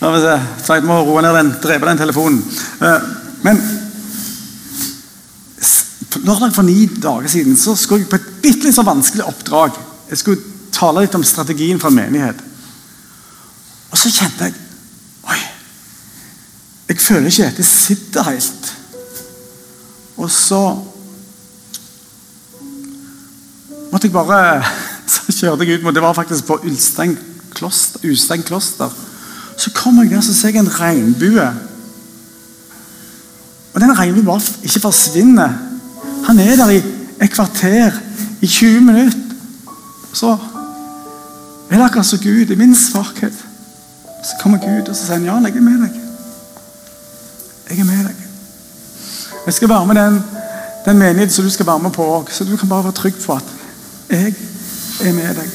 Uh, 0.00 0.44
Titan 0.64 0.86
må 0.88 0.96
roe 1.04 1.22
ned 1.22 1.34
den, 1.36 1.50
drepe 1.62 1.86
den 1.86 1.98
telefonen. 2.00 2.38
Men 3.44 3.60
lørdag 6.24 6.54
for 6.54 6.62
ni 6.66 6.86
dager 6.86 7.28
siden 7.28 7.56
så 7.56 7.74
skulle 7.76 8.04
jeg 8.04 8.10
på 8.10 8.18
et 8.20 8.28
bitte 8.42 8.66
litt 8.66 8.76
så 8.76 8.84
vanskelig 8.86 9.24
oppdrag. 9.26 9.76
Jeg 10.10 10.20
skulle 10.20 10.54
tale 10.72 11.04
litt 11.04 11.14
om 11.16 11.24
strategien 11.24 11.80
for 11.80 11.90
en 11.90 11.98
menighet. 11.98 12.40
Og 13.90 13.98
så 13.98 14.12
kjente 14.12 14.48
jeg 14.48 14.56
Oi! 15.26 15.38
Jeg 16.88 17.00
føler 17.02 17.30
ikke 17.30 17.48
at 17.50 17.58
det 17.58 17.66
sitter 17.66 18.28
helt. 18.30 18.72
Og 20.16 20.30
så 20.30 20.60
måtte 23.92 24.08
jeg 24.08 24.14
bare 24.14 24.64
Så 25.06 25.30
kjørte 25.30 25.66
jeg 25.66 25.78
ut 25.78 25.84
mot 25.86 25.94
Det 25.94 26.02
var 26.02 26.16
faktisk 26.16 26.48
på 26.48 26.58
Ulstein 26.66 27.14
kloster. 27.54 28.02
Ulstein 28.04 28.42
kloster. 28.42 28.90
Så 29.56 29.70
kom 29.74 29.98
jeg 30.02 30.10
der 30.10 30.20
så 30.20 30.34
ser 30.34 30.52
jeg 30.52 30.60
en 30.60 30.80
regnbue. 30.80 31.46
Og 33.74 33.80
den 33.80 33.98
regnbuen 33.98 34.26
bare 34.26 34.40
ikke 34.62 34.80
forsvinner. 34.80 35.54
Han 36.26 36.38
er 36.38 36.56
der 36.56 36.70
i 36.70 36.82
et 37.22 37.30
kvarter, 37.30 37.92
i 38.40 38.46
20 38.46 38.80
minutter. 38.80 39.18
Så 40.12 40.36
er 41.70 41.76
det 41.76 41.84
akkurat 41.84 42.06
som 42.06 42.18
Gud, 42.18 42.50
i 42.50 42.54
min 42.54 42.74
svakhet. 42.74 43.32
Så 44.24 44.36
kommer 44.42 44.58
Gud 44.58 44.88
og 44.88 44.96
så 44.96 45.06
sier 45.06 45.18
han, 45.18 45.24
ja, 45.24 45.34
jeg 45.48 45.56
er 45.56 45.60
med 45.60 45.82
deg. 45.82 46.00
Jeg 47.70 47.78
er 47.78 47.84
med 47.84 48.04
deg. 48.08 48.16
Jeg 49.46 49.54
skal 49.54 49.68
være 49.68 49.86
med 49.86 49.94
den, 49.94 50.22
den 50.84 50.98
menigheten 50.98 51.30
som 51.30 51.44
du 51.44 51.50
skal 51.50 51.66
være 51.66 51.78
med 51.78 51.90
på 51.90 52.06
òg, 52.16 52.30
så 52.30 52.44
du 52.44 52.56
kan 52.56 52.68
bare 52.68 52.84
være 52.84 52.92
trygg 52.92 53.14
på 53.26 53.32
at 53.32 53.54
jeg 54.10 54.34
er 55.04 55.12
med 55.12 55.34
deg. 55.34 55.50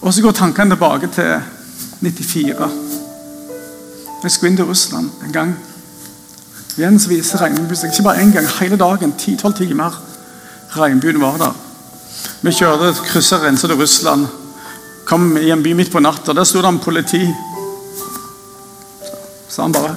Og 0.00 0.14
så 0.14 0.22
går 0.22 0.32
tankene 0.32 0.70
tilbake 0.70 1.06
til 1.14 1.40
94. 2.00 2.70
Jeg 4.22 4.30
skulle 4.30 4.50
inn 4.50 4.56
til 4.56 4.66
Russland 4.66 5.10
en 5.26 5.32
gang. 5.32 5.56
Igjen 6.76 6.98
så 7.00 7.08
viser 7.08 7.40
regnbuen 7.40 7.88
ikke 7.88 8.04
bare 8.04 8.20
én 8.20 8.32
gang, 8.34 8.48
hele 8.60 8.76
dagen. 8.76 9.14
10-12 9.18 9.54
timer. 9.62 9.94
Regnbuen 10.76 11.20
var 11.20 11.38
der. 11.40 11.54
Vi 12.42 12.52
kjørte 12.52 12.92
kryssa 13.06 13.38
grensa 13.40 13.66
til 13.66 13.80
Russland. 13.80 14.26
Kom 15.08 15.36
i 15.40 15.50
en 15.50 15.62
by 15.62 15.72
midt 15.72 15.92
på 15.92 16.02
natta. 16.04 16.34
Der 16.36 16.44
sto 16.44 16.60
det 16.60 16.68
en 16.68 16.78
politi. 16.78 17.22
Sa 19.48 19.62
han 19.62 19.72
bare 19.72 19.96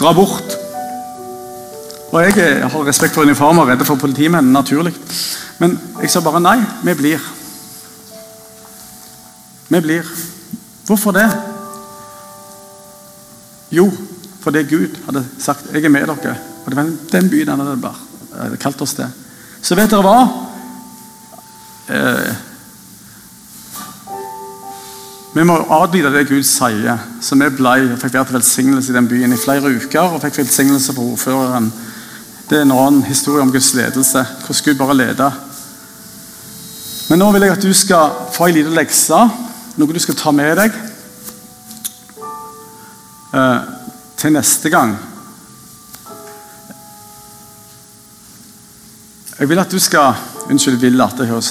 Dra 0.00 0.12
bort. 0.12 0.56
Og 2.12 2.22
jeg 2.22 2.68
har 2.70 2.86
respekt 2.86 3.14
for 3.14 3.22
uniformer 3.22 3.62
og 3.62 3.68
redde 3.68 3.84
for 3.84 3.96
politimenn, 3.96 4.52
naturlig. 4.52 4.94
Men 5.58 5.78
jeg 6.02 6.10
sa 6.10 6.20
bare 6.20 6.40
nei, 6.40 6.58
vi 6.84 6.94
blir. 6.94 7.22
Vi 9.68 9.80
blir. 9.80 10.10
Hvorfor 10.86 11.16
det? 11.16 11.30
Jo, 13.70 13.90
fordi 14.46 14.62
Gud 14.62 14.98
hadde 15.04 15.24
sagt 15.38 15.66
'jeg 15.72 15.84
er 15.84 15.88
med 15.88 16.06
dere'. 16.06 16.36
Og 16.64 16.70
Det 16.70 16.76
var 16.76 16.90
den 17.12 17.30
byen 17.30 17.48
han 17.48 17.60
hadde 17.60 17.80
bare 17.82 18.56
kalt 18.56 18.80
oss 18.80 18.94
til. 18.94 19.06
Så 19.62 19.74
vet 19.74 19.90
dere 19.90 20.02
hva? 20.02 20.28
Eh, 21.88 22.34
vi 25.34 25.44
må 25.44 25.56
adlyde 25.70 26.12
det 26.12 26.28
Gud 26.28 26.42
sier. 26.42 26.98
Så 27.20 27.34
vi 27.34 27.48
ble, 27.48 27.92
og 27.92 27.98
fikk 27.98 28.12
være 28.12 28.24
til 28.24 28.34
velsignelse 28.34 28.92
i 28.92 28.96
den 28.96 29.08
byen 29.08 29.32
i 29.32 29.36
flere 29.36 29.76
uker. 29.76 30.00
og 30.00 30.22
fikk 30.22 30.38
velsignelse 30.38 30.94
fra 30.94 31.02
ordføreren. 31.02 31.72
Det 32.50 32.58
er 32.58 32.62
en 32.62 32.70
annen 32.70 33.02
historie 33.02 33.42
om 33.42 33.52
Guds 33.52 33.74
ledelse. 33.74 34.26
Hvordan 34.46 34.64
Gud 34.64 34.74
bare 34.74 34.96
leder. 34.96 35.30
Men 37.08 37.18
nå 37.18 37.32
vil 37.32 37.42
jeg 37.42 37.50
at 37.50 37.62
du 37.62 37.72
skal 37.72 38.10
få 38.32 38.46
ei 38.46 38.52
lita 38.52 38.70
lekse. 38.70 39.30
Noe 39.76 39.92
du 39.92 39.98
skal 39.98 40.14
ta 40.14 40.30
med 40.30 40.56
deg. 40.56 40.72
Eh, 43.34 43.75
til 44.26 44.34
neste 44.34 44.70
gang. 44.70 44.96
Jeg 49.38 49.48
vil 49.48 49.60
at 49.62 49.70
du 49.70 49.78
skal 49.78 50.14
Unnskyld, 50.46 50.78
vil 50.78 51.00
at 51.02 51.18
det 51.18 51.26
høres 51.26 51.48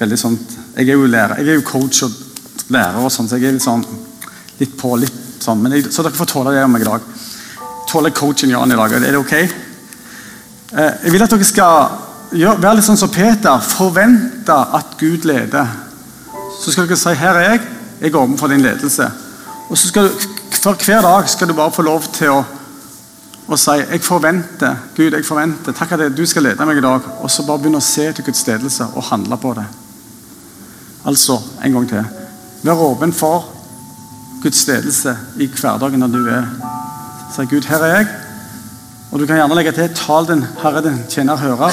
veldig 0.00 0.16
sånn 0.18 0.34
Jeg 0.74 0.88
er 0.88 0.96
jo 0.98 1.06
lærer, 1.06 1.38
jeg 1.38 1.52
er 1.52 1.60
jo 1.60 1.66
coach 1.66 2.02
og 2.02 2.16
lærer, 2.74 2.98
og 2.98 3.12
sånn, 3.14 3.28
så 3.30 3.38
jeg 3.38 3.48
er 3.48 3.54
litt 3.54 3.62
sånn 3.62 3.84
litt 4.58 4.74
på, 4.78 4.92
litt 4.98 5.42
sånn. 5.42 5.62
Men 5.62 5.76
jeg, 5.76 5.88
så 5.94 6.02
dere 6.02 6.14
får 6.14 6.28
tåle 6.30 6.54
det 6.54 6.64
om 6.64 6.74
meg 6.74 6.82
i 6.84 6.88
dag. 6.88 7.06
Tåler 7.90 8.14
coachen 8.14 8.50
Jan 8.50 8.70
i 8.70 8.78
dag. 8.78 8.92
Er 8.98 9.04
det 9.04 9.18
ok? 9.18 9.32
Eh, 9.38 10.92
jeg 11.04 11.14
vil 11.14 11.24
at 11.26 11.34
dere 11.34 11.46
skal 11.46 12.34
gjøre, 12.34 12.60
være 12.62 12.78
litt 12.78 12.86
sånn 12.86 13.00
som 13.00 13.10
Peter. 13.14 13.66
Forvente 13.66 14.58
at 14.78 14.94
Gud 14.98 15.26
leder. 15.26 15.74
Så 16.58 16.74
skal 16.74 16.86
dere 16.86 16.98
si 16.98 17.14
'Her 17.14 17.40
er 17.40 17.50
jeg. 17.50 17.66
Jeg 18.00 18.14
går 18.14 18.36
for 18.38 18.50
din 18.50 18.62
ledelse'. 18.62 19.10
Og 19.70 19.78
så 19.78 19.88
skal 19.88 20.08
du 20.08 20.33
for 20.64 20.72
hver 20.84 21.00
dag 21.00 21.28
skal 21.28 21.48
du 21.48 21.52
bare 21.52 21.72
få 21.72 21.82
lov 21.84 22.06
til 22.12 22.30
å, 22.32 22.38
å 23.48 23.56
si 23.56 23.70
'Jeg 23.70 24.00
forventer, 24.00 24.76
Gud, 24.96 25.12
jeg 25.12 25.24
forventer. 25.24 25.72
Takk 25.72 25.92
at 25.92 26.16
du 26.16 26.26
skal 26.26 26.42
lede 26.42 26.66
meg 26.66 26.78
i 26.78 26.80
dag.' 26.80 27.02
Og 27.20 27.30
så 27.30 27.44
bare 27.44 27.58
begynne 27.58 27.82
å 27.82 27.84
se 27.84 28.12
til 28.12 28.24
Guds 28.24 28.46
ledelse 28.46 28.86
og 28.94 29.04
handle 29.04 29.36
på 29.36 29.54
det. 29.54 29.66
Altså, 31.04 31.38
en 31.64 31.72
gang 31.72 31.88
til. 31.88 32.04
Vær 32.62 32.80
åpen 32.80 33.12
for 33.12 33.44
Guds 34.42 34.66
ledelse 34.66 35.16
i 35.36 35.46
hverdagen 35.46 36.00
når 36.00 36.08
du 36.08 36.28
er 36.28 36.46
Si 37.34 37.44
'Gud, 37.44 37.64
her 37.64 37.82
er 37.84 37.96
jeg.' 37.96 38.08
Og 39.12 39.20
du 39.20 39.26
kan 39.26 39.36
gjerne 39.36 39.54
legge 39.54 39.72
til 39.72 39.88
'Tal 39.88 40.26
den 40.26 40.46
Herre 40.62 40.82
din 40.82 41.04
tjener 41.08 41.36
hører'. 41.36 41.72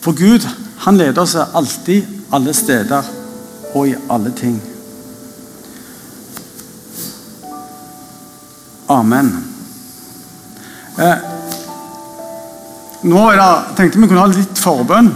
For 0.00 0.12
Gud, 0.12 0.48
han 0.78 0.96
leder 0.96 1.22
oss 1.22 1.34
alltid, 1.34 2.04
alle 2.32 2.54
steder 2.54 3.02
og 3.74 3.88
i 3.88 3.94
alle 4.10 4.32
ting. 4.36 4.77
Amen. 8.88 9.44
Eh, 10.98 11.16
nå 13.02 13.24
det, 13.30 13.48
tenkte 13.76 14.00
vi 14.00 14.08
kunne 14.08 14.22
ha 14.22 14.30
litt 14.32 14.58
forbønn. 14.58 15.10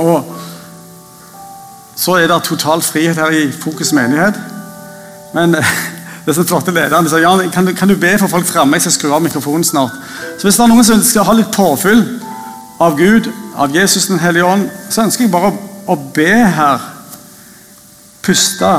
Og 0.00 0.36
så 1.98 2.16
er 2.16 2.30
det 2.30 2.38
total 2.46 2.82
frihet 2.82 3.18
her 3.18 3.34
i 3.34 3.50
Fokus 3.52 3.92
menighet. 3.92 4.38
Men 5.34 5.54
eh, 5.58 5.74
disse 6.28 6.46
flotte 6.46 6.72
lederne 6.72 7.10
sa 7.10 7.18
Jan, 7.18 7.50
kan 7.50 7.66
du, 7.66 7.74
kan 7.74 7.90
du 7.90 7.96
be 7.98 8.14
for 8.18 8.30
folk 8.30 8.46
framme? 8.46 8.78
Jeg 8.78 8.86
skal 8.86 8.96
skru 8.96 9.12
av 9.12 9.22
mikrofonen 9.26 9.66
snart. 9.66 9.98
Så 10.38 10.46
Hvis 10.46 10.56
det 10.56 10.64
er 10.64 10.72
noen 10.72 10.86
som 10.86 11.02
skal 11.04 11.26
ha 11.28 11.36
litt 11.36 11.52
påfyll 11.56 12.06
av 12.80 12.96
Gud, 12.96 13.28
av 13.56 13.74
Jesus 13.76 14.06
den 14.08 14.22
hellige 14.22 14.46
ånd, 14.46 14.70
så 14.88 15.04
ønsker 15.04 15.26
jeg 15.26 15.34
bare 15.34 15.52
å 15.90 15.98
be 16.14 16.32
her. 16.56 16.88
Puste 18.22 18.72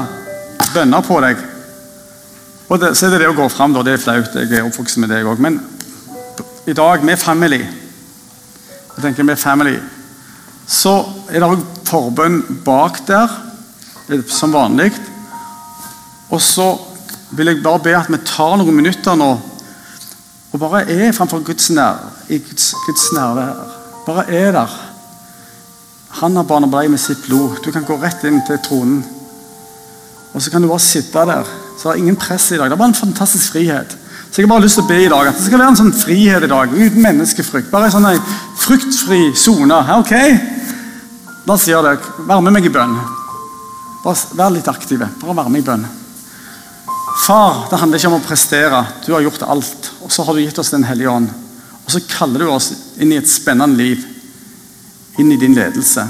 bønner 0.74 1.04
på 1.06 1.20
deg. 1.22 1.51
Og 2.72 2.80
det, 2.80 2.94
så 2.96 3.08
er 3.08 3.16
det 3.16 3.26
det 3.26 3.32
å 3.34 3.36
gå 3.36 3.46
fram, 3.52 3.74
da. 3.76 3.84
Det 3.84 3.98
er 3.98 4.00
flaut. 4.00 4.36
Jeg 4.36 4.48
er 4.56 4.64
oppvokst 4.64 5.00
med 5.04 5.12
det 5.12 5.26
òg. 5.28 5.42
Men 5.44 5.60
i 6.70 6.76
dag, 6.78 7.04
med 7.04 7.20
family 7.20 7.60
Jeg 7.60 9.02
tenker 9.02 9.26
med 9.26 9.40
family 9.40 9.74
Så 10.70 10.94
er 11.32 11.42
det 11.42 11.48
òg 11.48 11.64
forbønn 11.90 12.38
bak 12.64 13.02
der, 13.08 13.32
som 14.32 14.54
vanlig. 14.54 14.92
Og 16.32 16.40
så 16.40 16.68
vil 17.36 17.52
jeg 17.52 17.64
bare 17.64 17.82
be 17.84 17.96
at 17.98 18.12
vi 18.12 18.20
tar 18.28 18.56
noen 18.60 18.78
minutter 18.78 19.18
nå 19.20 19.32
og 20.52 20.60
bare 20.60 20.82
er 20.92 21.14
framfor 21.16 21.40
Guds, 21.48 21.70
nær, 21.72 22.00
i 22.28 22.38
Guds, 22.44 22.74
Guds 22.84 23.06
nærvær. 23.16 23.62
Bare 24.04 24.26
er 24.28 24.52
der. 24.52 24.74
Han 26.20 26.36
har 26.36 26.44
barna 26.44 26.68
blei 26.68 26.90
med 26.92 27.00
sitt 27.00 27.24
blod. 27.24 27.62
Du 27.64 27.72
kan 27.72 27.88
gå 27.88 27.96
rett 28.00 28.26
inn 28.28 28.42
til 28.48 28.60
tronen. 28.60 29.00
Og 30.34 30.44
så 30.44 30.52
kan 30.52 30.64
du 30.64 30.68
bare 30.68 30.84
sitte 30.84 31.24
der. 31.28 31.48
Så 31.82 31.90
det 31.90 31.96
er 31.96 32.04
ingen 32.04 32.16
press 32.16 32.52
i 32.52 32.58
dag. 32.60 32.70
Det 32.70 32.76
er 32.76 32.78
bare 32.78 32.92
en 32.94 33.00
fantastisk 33.00 33.56
frihet. 33.56 33.96
Så 34.32 34.38
jeg 34.38 34.46
har 34.46 34.52
bare 34.54 34.62
lyst 34.68 34.78
til 34.78 34.84
å 34.86 34.90
be 34.92 35.00
i 35.02 35.08
dag 35.10 35.28
at 35.32 35.40
det 35.40 35.48
skal 35.48 35.60
være 35.60 35.74
en 35.74 35.80
sånn 35.80 35.96
frihet 35.98 36.44
i 36.46 36.50
dag, 36.52 36.76
uten 36.76 37.02
menneskefrykt. 37.02 37.72
Bare 37.72 37.90
en 37.90 37.96
sånn 37.96 38.28
fruktfri 38.62 39.24
sone. 39.36 39.80
Ok? 39.98 40.14
Da 41.48 41.58
sier 41.58 41.82
dere. 41.82 42.14
Vær 42.30 42.44
med 42.46 42.54
meg 42.54 42.70
i 42.70 42.72
bønn. 42.72 42.94
Bare 44.04 44.38
Vær 44.38 44.54
litt 44.54 44.70
aktive. 44.70 45.10
Bare 45.24 45.36
vær 45.42 45.50
med 45.50 45.64
i 45.64 45.68
bønn. 45.72 45.88
Far, 47.26 47.66
det 47.72 47.82
handler 47.82 47.98
ikke 47.98 48.14
om 48.14 48.20
å 48.20 48.24
prestere. 48.30 48.86
Du 49.02 49.12
har 49.16 49.26
gjort 49.26 49.50
alt. 49.50 49.92
Og 50.06 50.14
så 50.14 50.24
har 50.28 50.38
du 50.38 50.46
gitt 50.46 50.62
oss 50.62 50.70
Den 50.76 50.86
hellige 50.86 51.10
ånd. 51.10 51.34
Og 51.82 51.90
så 51.96 52.06
kaller 52.14 52.46
du 52.46 52.54
oss 52.54 52.70
inn 53.02 53.12
i 53.12 53.18
et 53.18 53.30
spennende 53.30 53.82
liv. 53.82 54.06
Inn 55.18 55.34
i 55.34 55.42
din 55.42 55.58
ledelse. 55.58 56.06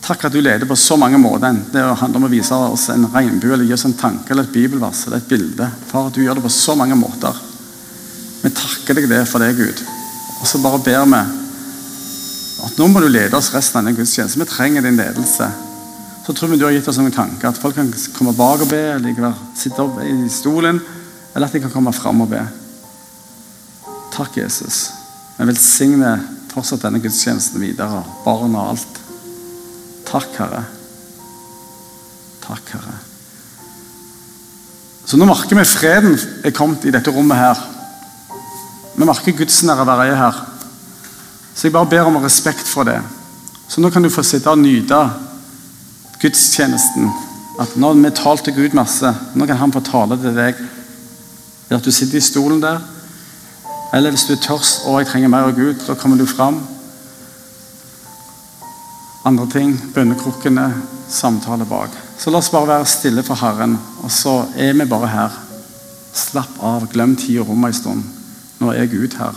Takk 0.00 0.24
at 0.26 0.34
du 0.34 0.40
leder 0.40 0.66
på 0.66 0.76
så 0.76 0.96
mange 0.96 1.18
måter. 1.20 1.56
Det 1.72 1.82
handler 2.00 2.22
om 2.22 2.26
å 2.26 2.32
vise 2.32 2.56
oss 2.56 2.88
en 2.92 3.08
regnbue, 3.12 3.52
eller 3.54 3.68
gi 3.68 3.76
oss 3.76 3.86
en 3.88 3.96
tanke 4.00 4.32
eller 4.32 4.48
et 4.48 4.54
bibelvers 4.54 5.04
eller 5.06 5.20
et 5.20 5.28
bilde. 5.28 5.70
Far, 5.90 6.10
du 6.10 6.22
gjør 6.24 6.40
det 6.40 6.46
på 6.46 6.52
så 6.54 6.74
mange 6.78 6.98
måter. 6.98 7.36
Vi 8.40 8.52
takker 8.56 8.96
deg 8.96 9.10
det 9.10 9.24
for 9.28 9.44
det, 9.44 9.52
Gud. 9.58 9.82
Og 10.40 10.46
så 10.48 10.60
bare 10.64 10.80
ber 10.84 11.04
vi 11.04 11.24
at 12.60 12.76
nå 12.76 12.86
må 12.92 13.00
du 13.00 13.08
lede 13.08 13.36
oss 13.36 13.52
resten 13.54 13.80
av 13.80 13.84
denne 13.84 13.96
gudstjenesten. 13.96 14.42
Vi 14.42 14.48
trenger 14.48 14.84
din 14.84 15.00
ledelse 15.00 15.50
så 16.30 16.34
tror 16.34 16.48
vi 16.48 16.56
du 16.56 16.64
har 16.64 16.70
gitt 16.70 16.88
oss 16.88 16.98
noen 17.00 17.10
tanker. 17.10 17.48
At 17.48 17.58
folk 17.58 17.74
kan 17.74 17.88
komme 18.14 18.30
bak 18.38 18.60
og 18.62 18.68
be, 18.70 18.80
eller 18.94 19.32
sitte 19.58 19.82
opp 19.82 19.96
i 20.06 20.28
stolen, 20.30 20.78
eller 21.34 21.48
at 21.48 21.56
de 21.56 21.62
kan 21.64 21.72
komme 21.72 21.90
fram 21.96 22.22
og 22.22 22.30
be. 22.30 22.42
Takk, 24.14 24.36
Jesus. 24.38 24.78
Jeg 25.38 25.48
velsigner 25.48 26.22
fortsatt 26.52 26.84
denne 26.84 27.00
gudstjenesten 27.02 27.58
videre. 27.62 28.04
Barn 28.22 28.54
og 28.54 28.76
alt. 28.76 29.00
Takk, 30.10 30.34
Herre. 30.38 30.64
Takk, 32.42 32.72
Herre. 32.74 32.96
Så 35.06 35.18
nå 35.18 35.26
merker 35.26 35.58
vi 35.58 35.66
freden 35.66 36.16
er 36.44 36.54
kommet 36.54 36.84
i 36.86 36.92
dette 36.94 37.10
rommet 37.14 37.38
her. 37.38 37.62
Vi 38.96 39.06
merker 39.06 39.34
Guds 39.38 39.62
nærvær 39.66 40.04
er 40.04 40.18
her. 40.18 40.42
Så 41.54 41.66
jeg 41.66 41.74
bare 41.74 41.90
ber 41.90 42.10
om 42.10 42.18
respekt 42.22 42.66
for 42.68 42.86
det. 42.86 42.98
Så 43.68 43.80
nå 43.80 43.90
kan 43.90 44.02
du 44.02 44.10
få 44.10 44.22
sitte 44.26 44.50
og 44.50 44.58
nyte 44.58 44.98
gudstjenesten. 46.20 47.10
At 47.60 47.76
nå 47.76 47.92
har 47.92 47.98
vi 48.02 48.10
talt 48.16 48.44
til 48.44 48.56
Gud 48.56 48.74
masse, 48.74 49.14
nå 49.34 49.46
kan 49.46 49.58
han 49.60 49.72
få 49.72 49.82
tale 49.84 50.18
til 50.18 50.34
deg. 50.36 50.58
At 51.70 51.84
du 51.84 51.90
sitter 51.90 52.18
i 52.18 52.24
stolen 52.24 52.62
der. 52.62 52.80
Eller 53.94 54.10
hvis 54.10 54.26
du 54.26 54.34
er 54.34 54.42
tørst 54.42 54.86
og 54.86 55.00
jeg 55.00 55.10
trenger 55.10 55.30
mer 55.30 55.50
av 55.50 55.54
Gud, 55.58 55.74
da 55.86 55.94
kommer 55.94 56.18
du 56.18 56.26
fram. 56.26 56.60
Andre 59.24 59.46
ting, 59.52 59.74
bønnekrukkene, 59.94 60.70
samtale 61.08 61.66
bak. 61.68 61.92
Så 62.18 62.32
la 62.32 62.40
oss 62.40 62.48
bare 62.52 62.70
være 62.70 62.88
stille 62.88 63.24
for 63.26 63.36
Herren, 63.36 63.76
og 64.00 64.12
så 64.12 64.46
er 64.56 64.72
vi 64.78 64.88
bare 64.88 65.10
her. 65.12 65.36
Slapp 66.16 66.56
av, 66.64 66.88
glem 66.92 67.12
tid 67.20 67.42
og 67.42 67.50
rom 67.52 67.68
en 67.68 67.76
stund. 67.76 68.06
Nå 68.60 68.72
er 68.72 68.88
Gud 68.88 69.18
her. 69.20 69.36